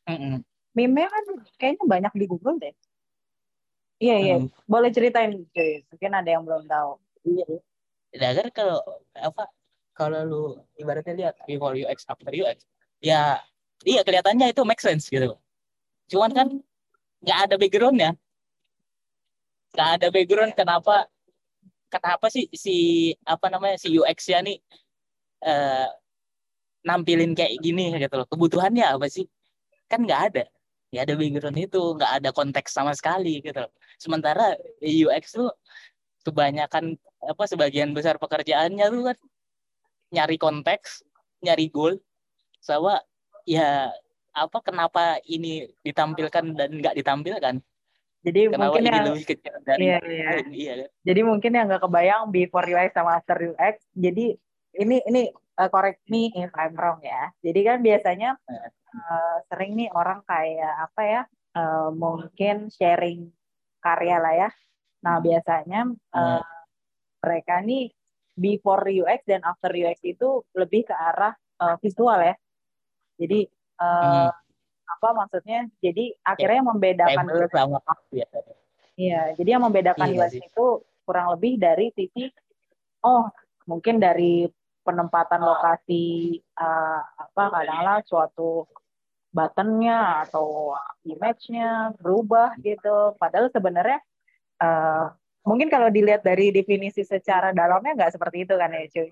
Mm-mm. 0.08 0.36
Meme-nya 0.72 1.08
kan 1.12 1.24
kayaknya 1.60 1.84
banyak 1.84 2.12
di 2.16 2.24
Google 2.28 2.56
deh. 2.60 2.74
Iya, 3.96 4.16
iya. 4.20 4.36
Mm. 4.40 4.48
Boleh 4.68 4.90
ceritain, 4.92 5.32
cuy. 5.52 5.84
Mungkin 5.88 6.12
ada 6.12 6.28
yang 6.28 6.42
belum 6.44 6.68
tahu. 6.68 7.00
Iya. 7.24 7.46
Nah, 8.16 8.30
kan 8.32 8.48
kalau 8.52 8.78
apa 9.16 9.44
kalau 9.96 10.20
lu 10.28 10.42
ibaratnya 10.76 11.14
lihat 11.16 11.34
before 11.48 11.72
UX 11.72 12.04
after 12.04 12.28
UX 12.28 12.68
ya 13.00 13.40
iya 13.84 14.00
kelihatannya 14.04 14.52
itu 14.52 14.62
make 14.64 14.80
sense 14.80 15.08
gitu. 15.08 15.36
Cuman 16.12 16.30
kan 16.32 16.48
nggak 17.24 17.38
ada 17.48 17.54
backgroundnya. 17.56 18.10
Nggak 19.74 19.90
ada 20.00 20.06
background 20.12 20.52
kenapa 20.56 21.08
kenapa 21.92 22.26
sih 22.32 22.48
si 22.52 22.76
apa 23.24 23.46
namanya 23.52 23.76
si 23.80 23.88
UX-nya 23.96 24.38
nih 24.46 24.56
eh, 25.44 25.88
nampilin 26.86 27.32
kayak 27.36 27.58
gini 27.60 27.92
gitu 27.96 28.14
loh. 28.16 28.26
Kebutuhannya 28.28 28.86
apa 28.96 29.06
sih? 29.10 29.26
Kan 29.90 30.06
nggak 30.06 30.22
ada. 30.32 30.44
Nggak 30.92 31.02
ada 31.02 31.14
background 31.18 31.58
itu, 31.58 31.82
nggak 31.98 32.12
ada 32.22 32.30
konteks 32.32 32.70
sama 32.72 32.92
sekali 32.94 33.42
gitu 33.42 33.58
loh. 33.64 33.72
Sementara 33.98 34.54
UX 34.80 35.34
tuh 35.34 35.50
kebanyakan 36.24 36.98
apa 37.22 37.44
sebagian 37.46 37.90
besar 37.94 38.18
pekerjaannya 38.18 38.86
tuh 38.90 39.02
kan 39.12 39.16
nyari 40.12 40.36
konteks, 40.38 41.02
nyari 41.42 41.66
goal, 41.70 41.98
sama 42.62 43.00
ya 43.46 43.90
apa 44.36 44.58
kenapa 44.60 45.16
ini 45.24 45.64
ditampilkan 45.80 46.54
dan 46.54 46.70
nggak 46.76 46.96
ditampilkan? 46.98 47.56
Jadi 48.26 48.40
Kenapa 48.50 48.74
mungkin 48.74 48.82
ini 48.82 48.90
yang 48.90 49.06
lebih 49.14 49.26
kecil 49.30 49.54
dari 49.62 49.82
iya, 49.86 49.98
iya. 50.02 50.26
lain? 50.26 50.46
Iya 50.50 50.72
kan? 50.74 50.88
Jadi 51.06 51.20
mungkin 51.22 51.50
yang 51.54 51.66
nggak 51.70 51.82
kebayang 51.86 52.22
before 52.34 52.66
UX 52.66 52.90
sama 52.90 53.22
after 53.22 53.38
UX. 53.38 53.74
Jadi 53.94 54.34
ini 54.82 54.96
ini 55.06 55.22
uh, 55.62 55.70
correct 55.70 56.02
me 56.10 56.34
if 56.34 56.50
I'm 56.58 56.74
wrong 56.74 56.98
ya. 57.06 57.30
Jadi 57.38 57.60
kan 57.62 57.78
biasanya 57.86 58.34
uh, 58.50 59.36
sering 59.46 59.78
nih 59.78 59.88
orang 59.94 60.26
kayak 60.26 60.74
apa 60.90 61.02
ya? 61.06 61.22
uh, 61.56 61.88
mungkin 61.90 62.68
sharing 62.68 63.32
karya 63.80 64.16
lah 64.20 64.34
ya. 64.36 64.50
Nah 65.00 65.16
biasanya 65.24 65.88
uh, 66.12 66.44
mereka 67.24 67.64
nih 67.64 67.95
before 68.36 68.84
UX 68.86 69.24
dan 69.24 69.42
after 69.42 69.72
UX 69.72 69.98
itu 70.04 70.44
lebih 70.52 70.86
ke 70.86 70.94
arah 70.94 71.32
uh, 71.58 71.76
visual 71.80 72.20
ya. 72.20 72.36
Jadi 73.16 73.48
uh, 73.80 74.30
apa 74.86 75.08
maksudnya? 75.16 75.66
Jadi 75.80 76.12
akhirnya 76.22 76.56
yang 76.62 76.68
membedakan 76.70 77.24
Table 77.26 77.48
sama 77.50 77.80
biasanya. 78.12 78.54
Iya, 78.96 79.22
jadi 79.36 79.48
yang 79.56 79.64
membedakan 79.64 80.08
Iya 80.08 80.20
UX 80.28 80.32
sih. 80.32 80.40
itu 80.44 80.66
kurang 81.08 81.26
lebih 81.36 81.60
dari 81.60 81.92
sisi 81.94 82.28
oh 83.06 83.30
mungkin 83.68 84.02
dari 84.02 84.48
penempatan 84.86 85.42
lokasi 85.42 86.38
uh, 86.58 87.00
apa 87.02 87.42
kadang-kadang 87.50 88.06
suatu 88.06 88.70
buttonnya 89.34 90.24
atau 90.24 90.72
image-nya 91.04 91.92
berubah 92.00 92.56
gitu. 92.62 93.12
Padahal 93.20 93.52
sebenarnya 93.52 94.00
uh, 94.62 95.12
mungkin 95.46 95.70
kalau 95.70 95.86
dilihat 95.88 96.26
dari 96.26 96.50
definisi 96.50 97.06
secara 97.06 97.54
dalamnya 97.54 97.94
nggak 97.94 98.18
seperti 98.18 98.42
itu 98.42 98.54
kan 98.58 98.74
ya 98.74 98.82
cuy. 98.90 99.10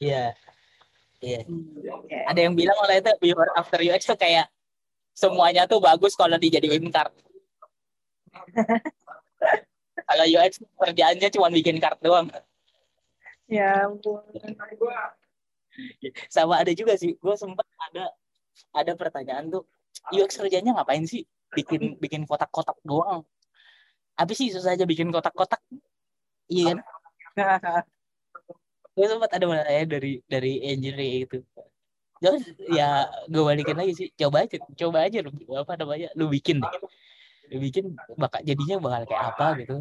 Iya. 0.00 0.24
Iya. 1.20 1.40
Iya. 2.08 2.20
Ada 2.28 2.40
yang 2.44 2.54
bilang 2.56 2.76
kalau 2.76 2.92
itu 2.92 3.12
before 3.20 3.52
after 3.56 3.80
UX 3.80 4.04
tuh 4.04 4.20
kayak 4.20 4.52
semuanya 5.16 5.64
tuh 5.64 5.80
bagus 5.80 6.12
kalau 6.12 6.36
dijadiin 6.36 6.92
card. 6.92 7.12
kalau 10.08 10.24
UX 10.28 10.60
kerjaannya 10.76 11.28
cuma 11.32 11.48
bikin 11.48 11.80
card 11.80 11.98
doang. 12.04 12.28
Ya 13.48 13.88
ampun. 13.88 14.20
Sama 16.28 16.60
ada 16.60 16.72
juga 16.76 16.94
sih, 17.00 17.16
gue 17.16 17.34
sempat 17.40 17.66
ada 17.90 18.12
ada 18.76 18.92
pertanyaan 18.94 19.48
tuh, 19.48 19.64
UX 20.12 20.36
kerjanya 20.36 20.76
ngapain 20.76 21.02
sih? 21.08 21.24
Bikin 21.50 21.98
bikin 21.98 22.28
kotak-kotak 22.28 22.78
doang. 22.86 23.24
Apa 24.20 24.32
sih 24.36 24.52
susah 24.52 24.76
aja 24.76 24.84
bikin 24.84 25.08
kotak-kotak? 25.08 25.64
Iya 26.52 26.76
kan? 26.76 26.78
Gue 28.92 29.06
sempat 29.08 29.32
ada 29.32 29.48
pertanyaan 29.48 29.88
dari 29.88 30.20
dari 30.28 30.60
engineer 30.60 31.24
itu. 31.24 31.40
Terus 32.20 32.44
ya 32.68 33.08
gue 33.32 33.40
balikin 33.40 33.78
lagi 33.80 33.96
sih, 33.96 34.08
coba 34.12 34.44
aja, 34.44 34.60
coba 34.60 35.08
aja 35.08 35.24
lu 35.24 35.32
apa 35.56 35.72
namanya, 35.80 36.12
lu 36.20 36.28
bikin 36.28 36.60
deh. 36.60 36.72
Lu 37.48 37.64
bikin 37.64 37.96
bakal 38.20 38.44
jadinya 38.44 38.76
bakal 38.76 39.08
kayak 39.08 39.24
apa 39.32 39.46
gitu. 39.64 39.76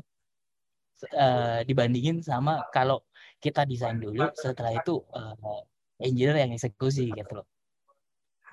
Eh, 1.11 1.59
dibandingin 1.67 2.23
sama 2.23 2.63
kalau 2.71 3.03
kita 3.43 3.67
desain 3.67 3.99
dulu, 3.99 4.31
setelah 4.39 4.71
itu 4.71 5.03
eh, 5.11 5.63
engineer 5.99 6.47
yang 6.47 6.55
eksekusi 6.55 7.11
gitu 7.11 7.43
loh. 7.43 7.47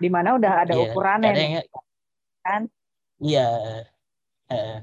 Di 0.03 0.11
mana 0.11 0.35
udah 0.35 0.67
ada 0.67 0.75
Iya, 0.75 0.91
ukurannya 0.91 1.31
ada 1.31 1.39
nih, 1.39 1.47
yang 1.47 1.55
kan? 2.43 2.63
iya 3.23 3.49
eh, 4.51 4.79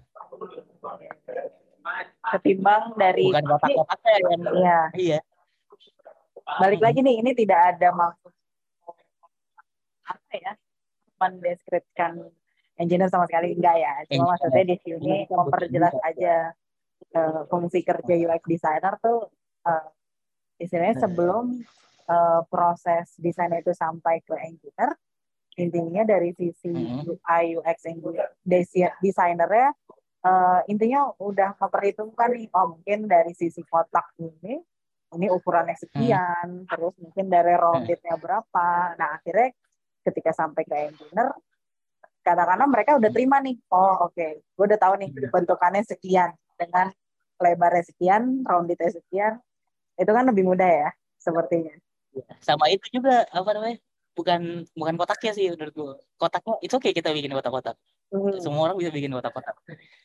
Ketimbang 2.23 2.95
dari 2.95 3.27
bukan 3.27 3.45
kotak-kotaknya 3.45 4.12
yang 4.15 4.41
Iya. 4.53 4.79
iya 4.95 5.19
balik 6.60 6.79
lagi 6.79 6.99
nih 6.99 7.15
ini 7.19 7.32
tidak 7.34 7.60
ada 7.71 7.91
maksud 7.91 8.32
apa 10.03 10.34
ya 10.36 10.53
mendeskripsikan 11.17 12.19
engineer 12.75 13.08
sama 13.08 13.23
sekali 13.25 13.56
enggak 13.56 13.75
ya 13.77 13.91
cuma 14.03 14.03
Engineer. 14.03 14.27
maksudnya 14.27 14.63
di 14.65 14.77
sini 14.77 15.15
memperjelas 15.25 15.95
aja 16.03 16.36
eh, 17.10 17.41
fungsi 17.47 17.79
kerja 17.82 18.13
UX 18.17 18.41
designer 18.43 18.99
tuh 18.99 19.32
eh, 19.63 19.88
istilahnya 20.60 20.99
sebelum 20.99 21.63
eh, 22.06 22.41
proses 22.47 23.15
desain 23.17 23.51
itu 23.53 23.71
sampai 23.71 24.19
ke 24.19 24.36
engineer 24.36 24.91
intinya 25.56 26.03
dari 26.03 26.34
sisi 26.34 26.67
Mhm. 26.67 27.08
UI 27.08 27.43
UX 27.56 27.77
engineer 27.86 28.36
desainernya 28.99 29.71
eh, 30.24 30.60
intinya 30.72 31.12
udah 31.20 31.60
memperhitungkan 31.60 32.30
nih 32.34 32.48
oh 32.56 32.76
mungkin 32.78 33.06
dari 33.12 33.36
sisi 33.36 33.62
kotak 33.68 34.16
ini 34.20 34.60
ini 35.14 35.28
ukurannya 35.30 35.78
sekian 35.78 36.66
terus 36.66 36.96
mungkin 36.98 37.30
dari 37.30 37.54
roundednya 37.54 38.18
berapa. 38.18 38.98
Nah 38.98 39.22
akhirnya 39.22 39.54
ketika 40.04 40.32
sampai 40.34 40.64
ke 40.66 40.76
engineer 40.90 41.32
kadang-kadang 42.24 42.70
mereka 42.72 42.92
udah 42.96 43.12
terima 43.12 43.44
nih 43.44 43.60
oh 43.72 44.08
oke 44.08 44.28
gue 44.40 44.66
udah 44.66 44.80
tahu 44.80 44.96
nih 44.96 45.12
bentukannya 45.28 45.84
sekian 45.84 46.32
dengan 46.56 46.88
lebarnya 47.40 47.84
sekian 47.84 48.48
roundednya 48.48 48.96
sekian 48.96 49.44
itu 50.00 50.12
kan 50.12 50.24
lebih 50.26 50.48
mudah 50.48 50.66
ya 50.66 50.90
sepertinya. 51.20 51.76
Sama 52.42 52.72
itu 52.72 52.90
juga 52.90 53.28
apa 53.30 53.50
namanya 53.54 53.78
bukan 54.14 54.66
bukan 54.74 54.96
kotaknya 54.98 55.32
sih 55.36 55.46
menurut 55.54 55.74
gua. 55.76 55.94
Kotaknya 56.18 56.54
itu 56.66 56.76
kayak 56.80 56.96
kita 56.98 57.10
bikin 57.14 57.32
kotak-kotak 57.36 57.78
Hmm. 58.13 58.38
semua 58.38 58.69
orang 58.69 58.78
bisa 58.78 58.93
bikin 58.93 59.10
kotak-kotak. 59.10 59.58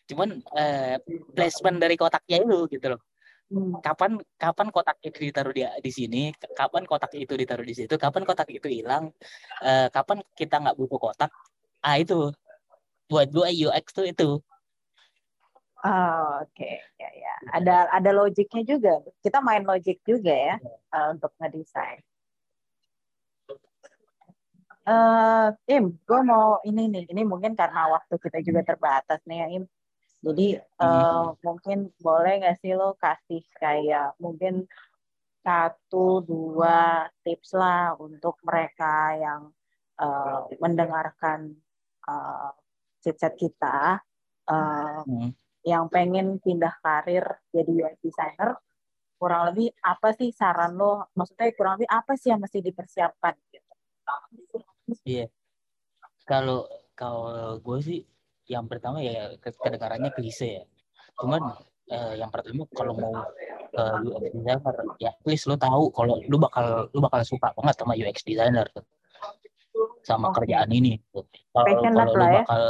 Cuman 0.09 0.40
eh, 0.57 0.97
placement 1.37 1.77
dari 1.77 1.94
kotaknya 2.01 2.40
itu 2.40 2.59
gitu 2.73 2.97
loh. 2.97 3.03
Hmm. 3.49 3.81
kapan 3.81 4.21
kapan 4.37 4.68
kotak 4.68 5.01
itu 5.01 5.25
ditaruh 5.25 5.57
di 5.57 5.64
di 5.64 5.88
sini 5.88 6.23
kapan 6.53 6.85
kotak 6.85 7.16
itu 7.16 7.33
ditaruh 7.33 7.64
di 7.64 7.73
situ 7.73 7.97
kapan 7.97 8.29
kotak 8.29 8.44
itu 8.53 8.68
hilang 8.68 9.09
eh, 9.64 9.88
kapan 9.88 10.21
kita 10.37 10.61
nggak 10.61 10.77
butuh 10.77 11.01
kotak 11.01 11.33
ah 11.85 11.97
itu. 12.01 12.33
Buat 13.09 13.33
gua 13.33 13.49
UX 13.49 13.85
tuh 13.97 14.05
itu. 14.05 14.40
Oh, 15.81 16.29
oke. 16.44 16.71
Ya 17.01 17.11
ya. 17.12 17.35
Ada 17.57 17.88
ada 17.88 18.11
logiknya 18.12 18.62
juga. 18.68 19.01
Kita 19.25 19.40
main 19.40 19.64
logik 19.64 20.05
juga 20.05 20.33
ya 20.33 20.57
eh, 20.97 21.07
untuk 21.12 21.33
ngedesain 21.40 22.05
eh 24.88 25.46
Im 25.77 25.85
gue 26.09 26.20
mau 26.24 26.59
ini 26.64 26.88
nih. 26.88 27.05
Ini 27.12 27.22
mungkin 27.29 27.53
karena 27.53 27.92
waktu 27.92 28.14
kita 28.16 28.38
juga 28.40 28.61
terbatas 28.64 29.20
nih 29.29 29.38
ya 29.44 29.46
Im. 29.61 29.64
Jadi 30.18 30.46
uh, 30.83 31.31
mungkin 31.46 31.94
boleh 32.03 32.42
nggak 32.42 32.59
sih 32.59 32.74
lo 32.74 32.98
kasih 32.98 33.44
kayak 33.55 34.18
mungkin 34.18 34.66
satu 35.46 36.27
dua 36.27 37.07
tips 37.22 37.55
lah 37.55 37.94
untuk 38.01 38.35
mereka 38.42 39.14
yang 39.14 39.40
uh, 40.03 40.42
mendengarkan 40.59 41.55
uh, 42.09 42.51
chat 43.05 43.35
kita. 43.38 44.03
Uh, 44.48 45.05
hmm. 45.05 45.31
yang 45.61 45.92
pengen 45.92 46.40
pindah 46.40 46.72
karir 46.81 47.20
jadi 47.53 47.68
UX 47.68 48.01
designer 48.01 48.57
kurang 49.18 49.53
lebih 49.53 49.74
apa 49.83 50.14
sih 50.14 50.31
saran 50.31 50.79
lo? 50.79 51.11
Maksudnya 51.12 51.53
kurang 51.59 51.77
lebih 51.77 51.90
apa 51.90 52.14
sih 52.14 52.31
yang 52.33 52.40
mesti 52.40 52.62
dipersiapkan? 52.62 53.35
gitu 53.51 53.58
iya 55.05 55.27
yeah. 55.27 55.29
kalau 56.24 56.64
kalau 56.98 57.61
gue 57.61 57.79
sih 57.85 58.01
yang 58.48 58.64
pertama 58.64 59.05
ya 59.05 59.37
kedengarannya 59.40 60.11
klise 60.16 60.62
ya 60.62 60.64
cuman 61.20 61.40
eh, 61.92 62.14
yang 62.16 62.33
pertama 62.33 62.64
kalau 62.72 62.96
mau 62.96 63.14
ke 63.68 63.85
UX 64.09 64.33
designer 64.33 64.74
ya 64.96 65.12
please 65.20 65.44
lo 65.44 65.57
tahu 65.61 65.92
kalau 65.92 66.16
lo 66.24 66.37
bakal 66.40 66.88
lo 66.88 66.98
bakal 67.05 67.20
suka 67.22 67.53
banget 67.53 67.74
sama 67.77 67.92
UX 67.94 68.24
designer 68.24 68.66
sama 70.03 70.33
okay. 70.33 70.37
kerjaan 70.42 70.70
ini 70.72 70.96
kalau 71.53 71.77
kalau 71.85 72.12
lo 72.16 72.24
ya. 72.24 72.33
bakal 72.42 72.62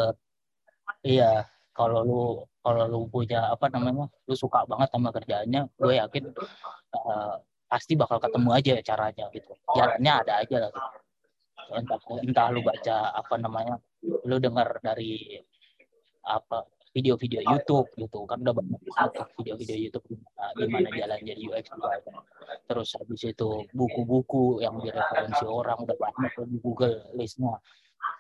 iya 1.07 1.33
kalau 1.71 2.01
lo 2.03 2.23
kalau 2.61 2.85
lo 2.91 2.99
punya 3.07 3.55
apa 3.55 3.71
namanya 3.71 4.11
lo 4.11 4.35
suka 4.35 4.67
banget 4.67 4.91
sama 4.91 5.15
kerjaannya 5.15 5.61
gue 5.79 5.95
yakin 5.95 6.25
uh, 6.99 7.39
pasti 7.69 7.95
bakal 7.95 8.19
ketemu 8.19 8.51
aja 8.51 8.73
caranya 8.83 9.25
gitu 9.31 9.53
jalannya 9.77 10.13
ada 10.25 10.33
aja 10.43 10.57
lah 10.67 10.71
gitu. 10.75 10.98
Entah 11.77 12.01
entah 12.25 12.47
lu 12.55 12.61
baca 12.65 13.13
apa 13.13 13.35
namanya 13.37 13.77
lu 14.03 14.37
dengar 14.41 14.81
dari 14.81 15.37
apa 16.25 16.65
video-video 16.93 17.45
YouTube 17.45 17.89
gitu. 17.95 18.25
Kan 18.25 18.43
udah 18.43 18.55
banyak 18.57 18.81
video-video 19.39 19.77
YouTube 19.89 20.07
gimana 20.57 20.89
jalan 20.91 21.19
jadi 21.23 21.43
UX 21.47 21.65
designer 21.71 22.17
terus 22.69 22.89
habis 22.97 23.23
itu 23.25 23.49
buku-buku 23.77 24.65
yang 24.65 24.81
direferensi 24.81 25.45
orang 25.45 25.85
udah 25.85 25.97
banyak 25.97 26.33
di 26.49 26.59
Google 26.61 26.97
listnya 27.17 27.61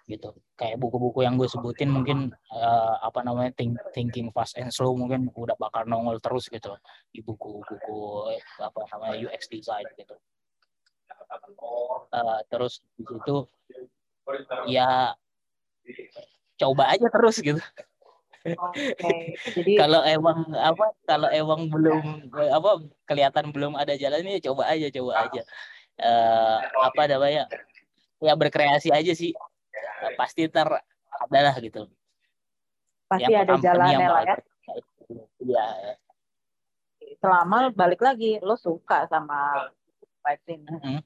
gitu. 0.08 0.32
Kayak 0.56 0.80
buku-buku 0.80 1.24
yang 1.24 1.36
gue 1.36 1.48
sebutin 1.48 1.92
mungkin 1.92 2.32
uh, 2.52 2.96
apa 3.04 3.20
namanya 3.24 3.52
think, 3.56 3.76
thinking 3.92 4.32
fast 4.32 4.56
and 4.56 4.72
slow 4.72 4.96
mungkin 4.96 5.28
udah 5.32 5.56
bakal 5.60 5.84
nongol 5.84 6.16
terus 6.20 6.48
gitu. 6.48 6.72
Di 7.12 7.20
buku-buku 7.20 8.32
apa 8.60 8.80
namanya 8.92 9.28
UX 9.28 9.48
design 9.52 9.84
gitu 9.96 10.16
uh, 12.12 12.38
terus 12.48 12.80
di 12.96 13.04
situ 13.04 13.36
ya 14.68 15.16
coba 16.58 16.92
aja 16.92 17.06
terus 17.08 17.38
gitu 17.40 17.60
Okay. 18.56 19.36
Jadi 19.52 19.72
kalau 19.82 20.00
emang 20.06 20.46
apa 20.54 20.94
kalau 21.04 21.28
emang 21.28 21.68
belum 21.68 22.32
apa 22.32 22.70
kelihatan 23.04 23.50
belum 23.50 23.74
ada 23.76 23.98
jalannya 23.98 24.40
coba 24.40 24.70
aja 24.70 24.88
coba 24.94 25.12
aja. 25.26 25.42
Uh, 25.98 26.58
apa 26.86 27.02
namanya? 27.10 27.44
Ya 28.22 28.32
berkreasi 28.38 28.94
aja 28.94 29.12
sih. 29.12 29.34
Uh, 29.34 30.12
pasti 30.16 30.46
ter 30.46 30.68
adalah 31.28 31.54
gitu. 31.58 31.90
Pasti 33.10 33.26
yang 33.26 33.44
ada 33.44 33.54
jalannya 33.58 34.06
lah 34.06 34.22
ya. 34.24 34.36
Iya. 35.42 35.66
Selama 37.18 37.74
balik 37.74 38.00
lagi 38.00 38.38
lo 38.38 38.54
suka 38.54 39.10
sama 39.10 39.68
fighting. 40.22 40.62
Mm 40.62 40.78
-hmm. 40.78 40.98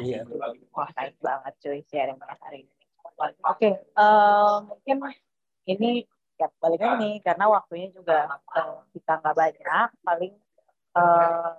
Iya. 0.00 0.24
Wah, 0.72 0.88
baik 0.96 1.16
banget 1.20 1.54
cuy 1.60 1.80
sharing 1.90 2.16
hari 2.20 2.64
ini. 2.64 2.74
Oke, 3.12 3.36
okay, 3.44 3.72
uh, 4.00 4.64
mungkin 4.64 5.04
ini 5.68 6.08
ya 6.40 6.48
balik 6.58 6.82
lagi 6.82 6.96
nih 6.98 7.14
karena 7.22 7.44
waktunya 7.46 7.88
juga 7.94 8.40
uh, 8.50 8.82
kita 8.90 9.22
nggak 9.22 9.36
banyak 9.36 9.88
paling 10.02 10.34
uh, 10.98 11.54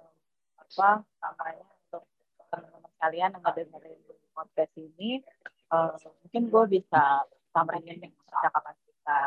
apa 0.60 0.90
namanya 1.24 1.64
untuk 1.72 2.04
teman-teman 2.52 2.92
kalian 3.00 3.32
yang 3.32 3.44
ngedengerin 3.48 4.00
podcast 4.36 4.74
ini 4.76 5.24
uh, 5.72 5.96
mungkin 6.26 6.44
gue 6.52 6.64
bisa 6.82 7.24
samarin 7.56 8.12
percakapan 8.28 8.76
kita 8.84 9.20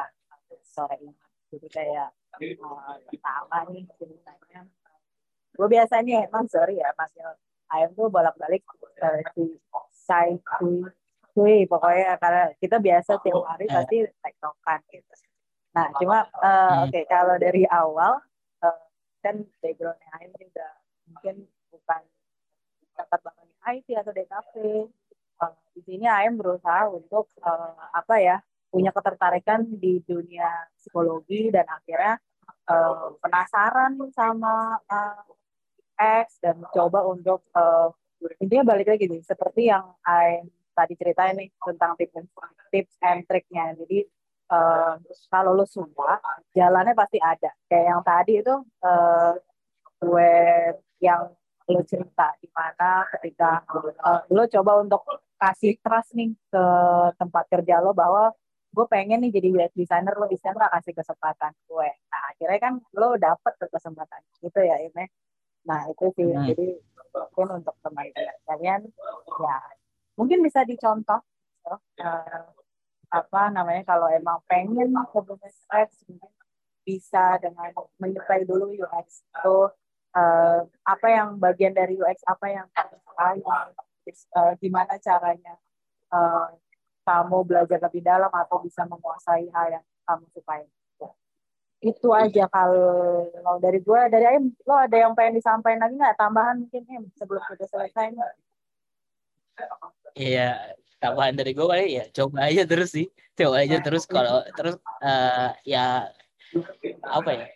sore 0.61 0.97
ini 1.01 1.15
jadi 1.57 1.69
kayak 1.73 2.09
uh, 2.61 3.01
pertama 3.09 3.57
nih 3.73 3.89
ceritanya 3.97 4.61
gue 5.57 5.69
biasanya 5.73 6.29
emang 6.29 6.45
sorry 6.53 6.85
ya 6.85 6.93
masih 7.01 7.25
ayam 7.73 7.91
tuh 7.95 8.09
bolak-balik 8.11 8.63
uh, 9.03 9.21
si 9.35 9.59
side 9.93 10.43
cuy 11.37 11.69
pokoknya 11.69 12.17
karena 12.17 12.43
kita 12.57 12.81
biasa 12.81 13.21
tiap 13.21 13.45
hari 13.45 13.69
pasti 13.69 14.09
tektokan 14.25 14.81
gitu. 14.89 15.15
Nah 15.77 15.93
cuma 16.01 16.25
uh, 16.41 16.89
oke 16.89 16.95
okay, 16.95 17.05
kalau 17.05 17.37
dari 17.37 17.69
awal 17.69 18.17
uh, 18.65 18.87
kan 19.21 19.45
backgroundnya 19.61 20.09
Aim 20.17 20.33
juga 20.41 20.67
mungkin 21.05 21.45
bukan 21.69 22.03
tempat 22.97 23.21
banget 23.21 23.47
IT 23.77 23.89
atau 24.01 24.13
DKV 24.17 24.55
uh, 25.45 25.57
di 25.77 25.81
sini 25.85 26.09
Aim 26.09 26.41
berusaha 26.41 26.89
untuk 26.89 27.29
uh, 27.45 27.77
apa 27.93 28.17
ya 28.17 28.37
punya 28.73 28.89
ketertarikan 28.97 29.69
di 29.77 30.01
dunia 30.09 30.49
psikologi 30.81 31.53
dan 31.53 31.69
akhirnya 31.69 32.17
uh, 32.73 33.13
penasaran 33.21 34.01
sama 34.17 34.81
uh, 34.89 35.21
X 35.97 36.41
dan 36.45 36.61
coba 36.71 37.05
untuk 37.09 37.45
uh, 37.57 37.91
intinya 38.41 38.77
balik 38.77 38.93
lagi 38.93 39.09
nih 39.09 39.23
seperti 39.25 39.69
yang 39.73 39.85
Aim 40.05 40.49
tadi 40.77 40.93
ceritain 40.93 41.33
nih 41.41 41.49
tentang 41.57 41.97
tips 41.97 42.15
tips 42.69 42.95
and 43.01 43.25
triknya. 43.25 43.73
Jadi 43.81 44.05
uh, 44.53 45.01
kalau 45.33 45.57
lo 45.57 45.65
suka, 45.65 46.21
jalannya 46.53 46.93
pasti 46.93 47.17
ada. 47.17 47.51
Kayak 47.65 47.87
yang 47.97 48.03
tadi 48.05 48.33
itu 48.45 48.55
uh, 48.85 49.33
gue 50.05 50.33
yang 51.01 51.33
lo 51.67 51.81
cerita 51.83 52.37
di 52.39 52.49
mana 52.53 53.03
ketika 53.19 53.65
uh, 53.73 54.23
lo 54.31 54.45
coba 54.47 54.85
untuk 54.85 55.03
kasih 55.37 55.77
trust 55.81 56.15
nih 56.15 56.33
ke 56.53 56.65
tempat 57.19 57.45
kerja 57.51 57.83
lo 57.83 57.91
bahwa 57.97 58.31
gue 58.71 58.87
pengen 58.93 59.25
nih 59.25 59.33
jadi 59.33 59.49
UX 59.57 59.73
designer 59.73 60.15
lo 60.17 60.29
bisa 60.29 60.53
nggak 60.53 60.69
kasih 60.79 60.95
kesempatan 60.95 61.53
gue 61.69 61.89
nah 62.09 62.23
akhirnya 62.33 62.59
kan 62.61 62.75
lo 62.97 63.19
dapet 63.21 63.53
ke 63.61 63.67
kesempatan 63.69 64.21
itu 64.45 64.61
ya 64.63 64.77
Ime 64.81 65.11
nah 65.67 65.83
itu 65.91 66.07
sih 66.15 66.31
hmm. 66.31 66.47
jadi 66.55 66.67
mungkin 67.35 67.49
untuk 67.59 67.75
teman-teman 67.83 68.39
kalian 68.47 68.81
ya 69.43 69.59
mungkin 70.17 70.39
bisa 70.41 70.63
dicontoh 70.63 71.21
uh, 71.67 72.47
apa 73.11 73.43
namanya 73.51 73.83
kalau 73.87 74.09
emang 74.11 74.39
pengen 74.47 74.95
ke 74.95 75.19
UX 75.21 75.91
bisa 76.87 77.39
dengan 77.43 77.75
menyukai 77.99 78.47
dulu 78.47 78.71
UX 78.71 79.27
itu 79.27 79.57
uh, 80.15 80.61
apa 80.87 81.07
yang 81.11 81.37
bagian 81.39 81.75
dari 81.75 81.99
UX 81.99 82.23
apa 82.27 82.47
yang 82.47 82.67
uh, 84.35 84.53
gimana 84.63 84.95
caranya 85.03 85.55
uh, 86.15 86.55
kamu 87.07 87.39
belajar 87.47 87.79
lebih 87.87 88.03
dalam 88.03 88.31
atau 88.31 88.59
bisa 88.63 88.83
menguasai 88.87 89.47
hal 89.51 89.67
yang 89.79 89.85
kamu 90.07 90.27
sukai 90.35 90.67
itu 91.85 92.09
aja 92.09 92.49
kalau 92.49 93.29
dari 93.61 93.85
gue 93.85 94.01
dari 94.09 94.25
Aim 94.25 94.49
lo 94.65 94.75
ada 94.81 94.97
yang 94.97 95.13
pengen 95.13 95.37
disampaikan 95.37 95.85
lagi 95.85 95.95
nggak? 96.01 96.17
Tambahan 96.17 96.57
mungkin 96.65 96.83
Im 96.89 97.05
sebelum 97.13 97.43
kita 97.53 97.69
selesai 97.69 98.17
Iya, 100.17 100.77
tambahan 101.01 101.37
dari 101.37 101.53
gue 101.53 101.67
kali 101.69 102.01
ya 102.01 102.05
coba 102.13 102.49
aja 102.49 102.65
terus 102.65 102.97
sih, 102.97 103.07
coba 103.37 103.61
aja 103.61 103.77
terus 103.85 104.09
kalau 104.09 104.41
terus 104.57 104.81
uh, 105.05 105.53
ya 105.69 106.09
apa 107.05 107.31
ya? 107.37 107.47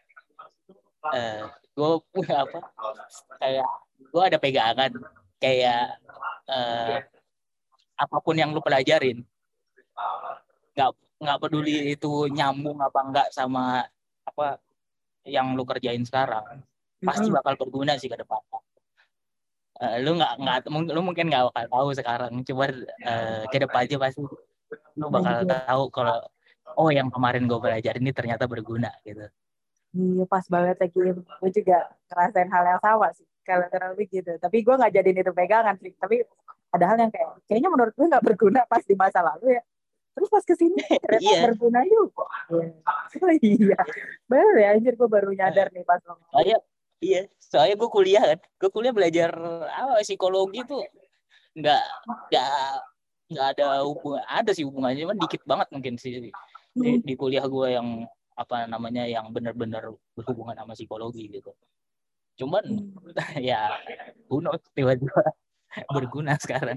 Uh, 1.00 1.42
gue 1.72 1.90
apa? 2.28 2.58
Kayak 3.40 3.68
gue 4.12 4.22
ada 4.22 4.38
pegangan. 4.40 4.92
Kayak 5.40 5.96
uh, 6.52 7.00
apa 7.96 8.16
pun 8.20 8.36
yang 8.36 8.52
lu 8.52 8.60
pelajarin, 8.60 9.24
nggak 10.76 10.90
nggak 11.20 11.40
peduli 11.40 11.96
itu 11.96 12.28
nyambung 12.32 12.80
apa 12.80 13.00
enggak 13.04 13.28
sama 13.32 13.84
apa 14.40 14.56
yang 15.28 15.52
lu 15.52 15.68
kerjain 15.68 16.00
sekarang, 16.00 16.64
pasti 17.04 17.28
bakal 17.28 17.60
berguna 17.60 18.00
sih 18.00 18.08
ke 18.08 18.16
depan. 18.16 18.40
Uh, 19.80 19.96
lu 20.00 20.16
nggak 20.16 20.32
nggak 20.40 20.58
lu 20.96 21.00
mungkin 21.04 21.28
nggak 21.28 21.52
bakal 21.52 21.64
tahu 21.68 21.88
sekarang 21.96 22.32
coba 22.44 22.64
uh, 23.04 23.44
ke 23.48 23.56
depan 23.60 23.84
aja 23.88 23.96
pasti 23.96 24.20
lu 24.96 25.08
bakal 25.08 25.40
tahu 25.44 25.82
kalau 25.88 26.20
oh 26.76 26.92
yang 26.92 27.08
kemarin 27.08 27.48
gue 27.48 27.56
belajar 27.56 27.96
ini 27.96 28.12
ternyata 28.12 28.44
berguna 28.48 28.92
gitu. 29.04 29.24
Iya 29.96 30.24
pas 30.28 30.44
banget 30.48 30.76
lagi. 30.80 31.00
Gue 31.16 31.50
juga 31.52 31.88
ngerasain 32.12 32.48
hal 32.52 32.64
yang 32.76 32.80
sama 32.80 33.08
sih 33.16 33.26
kalau 33.44 33.66
terlalu 33.72 34.04
gitu. 34.08 34.36
Tapi 34.36 34.56
gue 34.60 34.74
nggak 34.76 34.92
jadiin 34.92 35.18
itu 35.20 35.32
pegangan 35.32 35.76
sih. 35.80 35.92
Tapi 35.96 36.28
ada 36.70 36.84
hal 36.84 36.96
yang 37.00 37.10
kayak 37.10 37.28
kayaknya 37.48 37.70
menurut 37.72 37.92
gue 37.96 38.06
nggak 38.06 38.24
berguna 38.24 38.60
pas 38.68 38.84
di 38.84 38.94
masa 38.94 39.24
lalu 39.24 39.58
ya 39.58 39.62
terus 40.10 40.28
pas 40.28 40.44
ke 40.44 40.54
sini 40.58 40.76
ternyata 41.04 41.24
yeah. 41.24 41.42
berguna 41.46 41.80
juga. 41.86 42.26
Oh, 42.50 43.32
iya. 43.42 43.80
Bener 44.26 44.54
ya 44.58 44.68
anjir 44.76 44.94
gue 44.98 45.08
baru 45.08 45.30
nyadar 45.32 45.70
nih 45.70 45.84
pas 45.86 46.00
ngomong. 46.04 46.30
Oh, 46.34 46.42
iya 46.44 46.58
Iya, 47.00 47.32
soalnya 47.40 47.80
gue 47.80 47.88
kuliah 47.88 48.20
kan, 48.20 48.38
gue 48.60 48.68
kuliah 48.68 48.92
belajar 48.92 49.32
apa 49.72 50.04
psikologi 50.04 50.60
tuh 50.68 50.84
nggak 51.56 51.84
nggak 52.28 52.52
nggak 53.32 53.46
ada 53.56 53.88
hubungan, 53.88 54.20
ada 54.28 54.52
sih 54.52 54.68
hubungannya, 54.68 55.08
cuman 55.08 55.16
dikit 55.16 55.42
banget 55.48 55.68
mungkin 55.72 55.96
sih. 55.96 56.20
Di, 56.76 57.00
di 57.00 57.14
kuliah 57.16 57.48
gue 57.48 57.72
yang 57.72 58.04
apa 58.36 58.68
namanya 58.68 59.08
yang 59.08 59.32
benar-benar 59.32 59.96
berhubungan 60.12 60.60
sama 60.60 60.76
psikologi 60.76 61.24
gitu. 61.32 61.56
Cuman 62.36 62.64
ya 63.48 63.80
who 64.28 64.44
knows 64.44 64.60
tiba-tiba 64.76 65.24
berguna 65.88 66.36
sekarang 66.36 66.76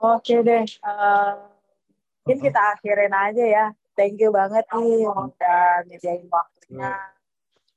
oke 0.00 0.34
deh 0.44 0.64
uh, 0.84 1.32
mungkin 2.26 2.42
kita 2.42 2.60
akhirin 2.74 3.14
aja 3.14 3.44
ya. 3.46 3.66
Thank 3.94 4.18
you 4.18 4.34
banget 4.34 4.66
nih 4.74 5.08
udah 5.08 5.86
nyediain 5.86 6.26
waktunya 6.26 6.90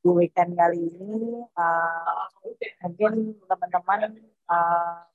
di 0.01 0.09
weekend 0.09 0.57
kali 0.57 0.89
ini. 0.89 1.45
Uh, 1.53 2.25
mungkin 2.81 3.37
teman-teman 3.45 4.17
uh, 4.49 5.05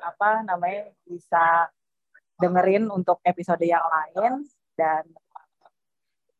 apa 0.00 0.46
namanya 0.46 0.94
bisa 1.02 1.66
dengerin 2.38 2.86
untuk 2.94 3.18
episode 3.26 3.66
yang 3.66 3.82
lain 3.84 4.46
dan 4.78 5.02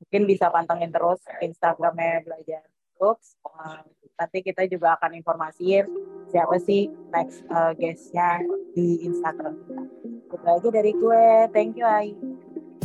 mungkin 0.00 0.22
bisa 0.28 0.54
pantengin 0.54 0.94
terus 0.94 1.20
Instagramnya 1.42 2.22
belajar 2.22 2.62
books. 2.96 3.34
Uh, 3.42 3.82
nanti 4.16 4.40
kita 4.40 4.64
juga 4.68 4.96
akan 4.96 5.16
informasiin 5.20 5.84
siapa 6.32 6.56
sih 6.58 6.90
next 7.14 7.44
uh, 7.52 7.72
guestnya 7.76 8.42
di 8.74 9.06
Instagram 9.06 9.54
kita. 9.64 9.84
Itu 10.26 10.36
aja 10.42 10.68
dari 10.72 10.92
gue. 10.92 11.24
Thank 11.54 11.78
you, 11.78 11.86
Ai. 11.86 12.12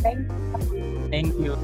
Thank 0.00 0.30
you. 0.70 0.82
Thank 1.10 1.32
you. 1.36 1.54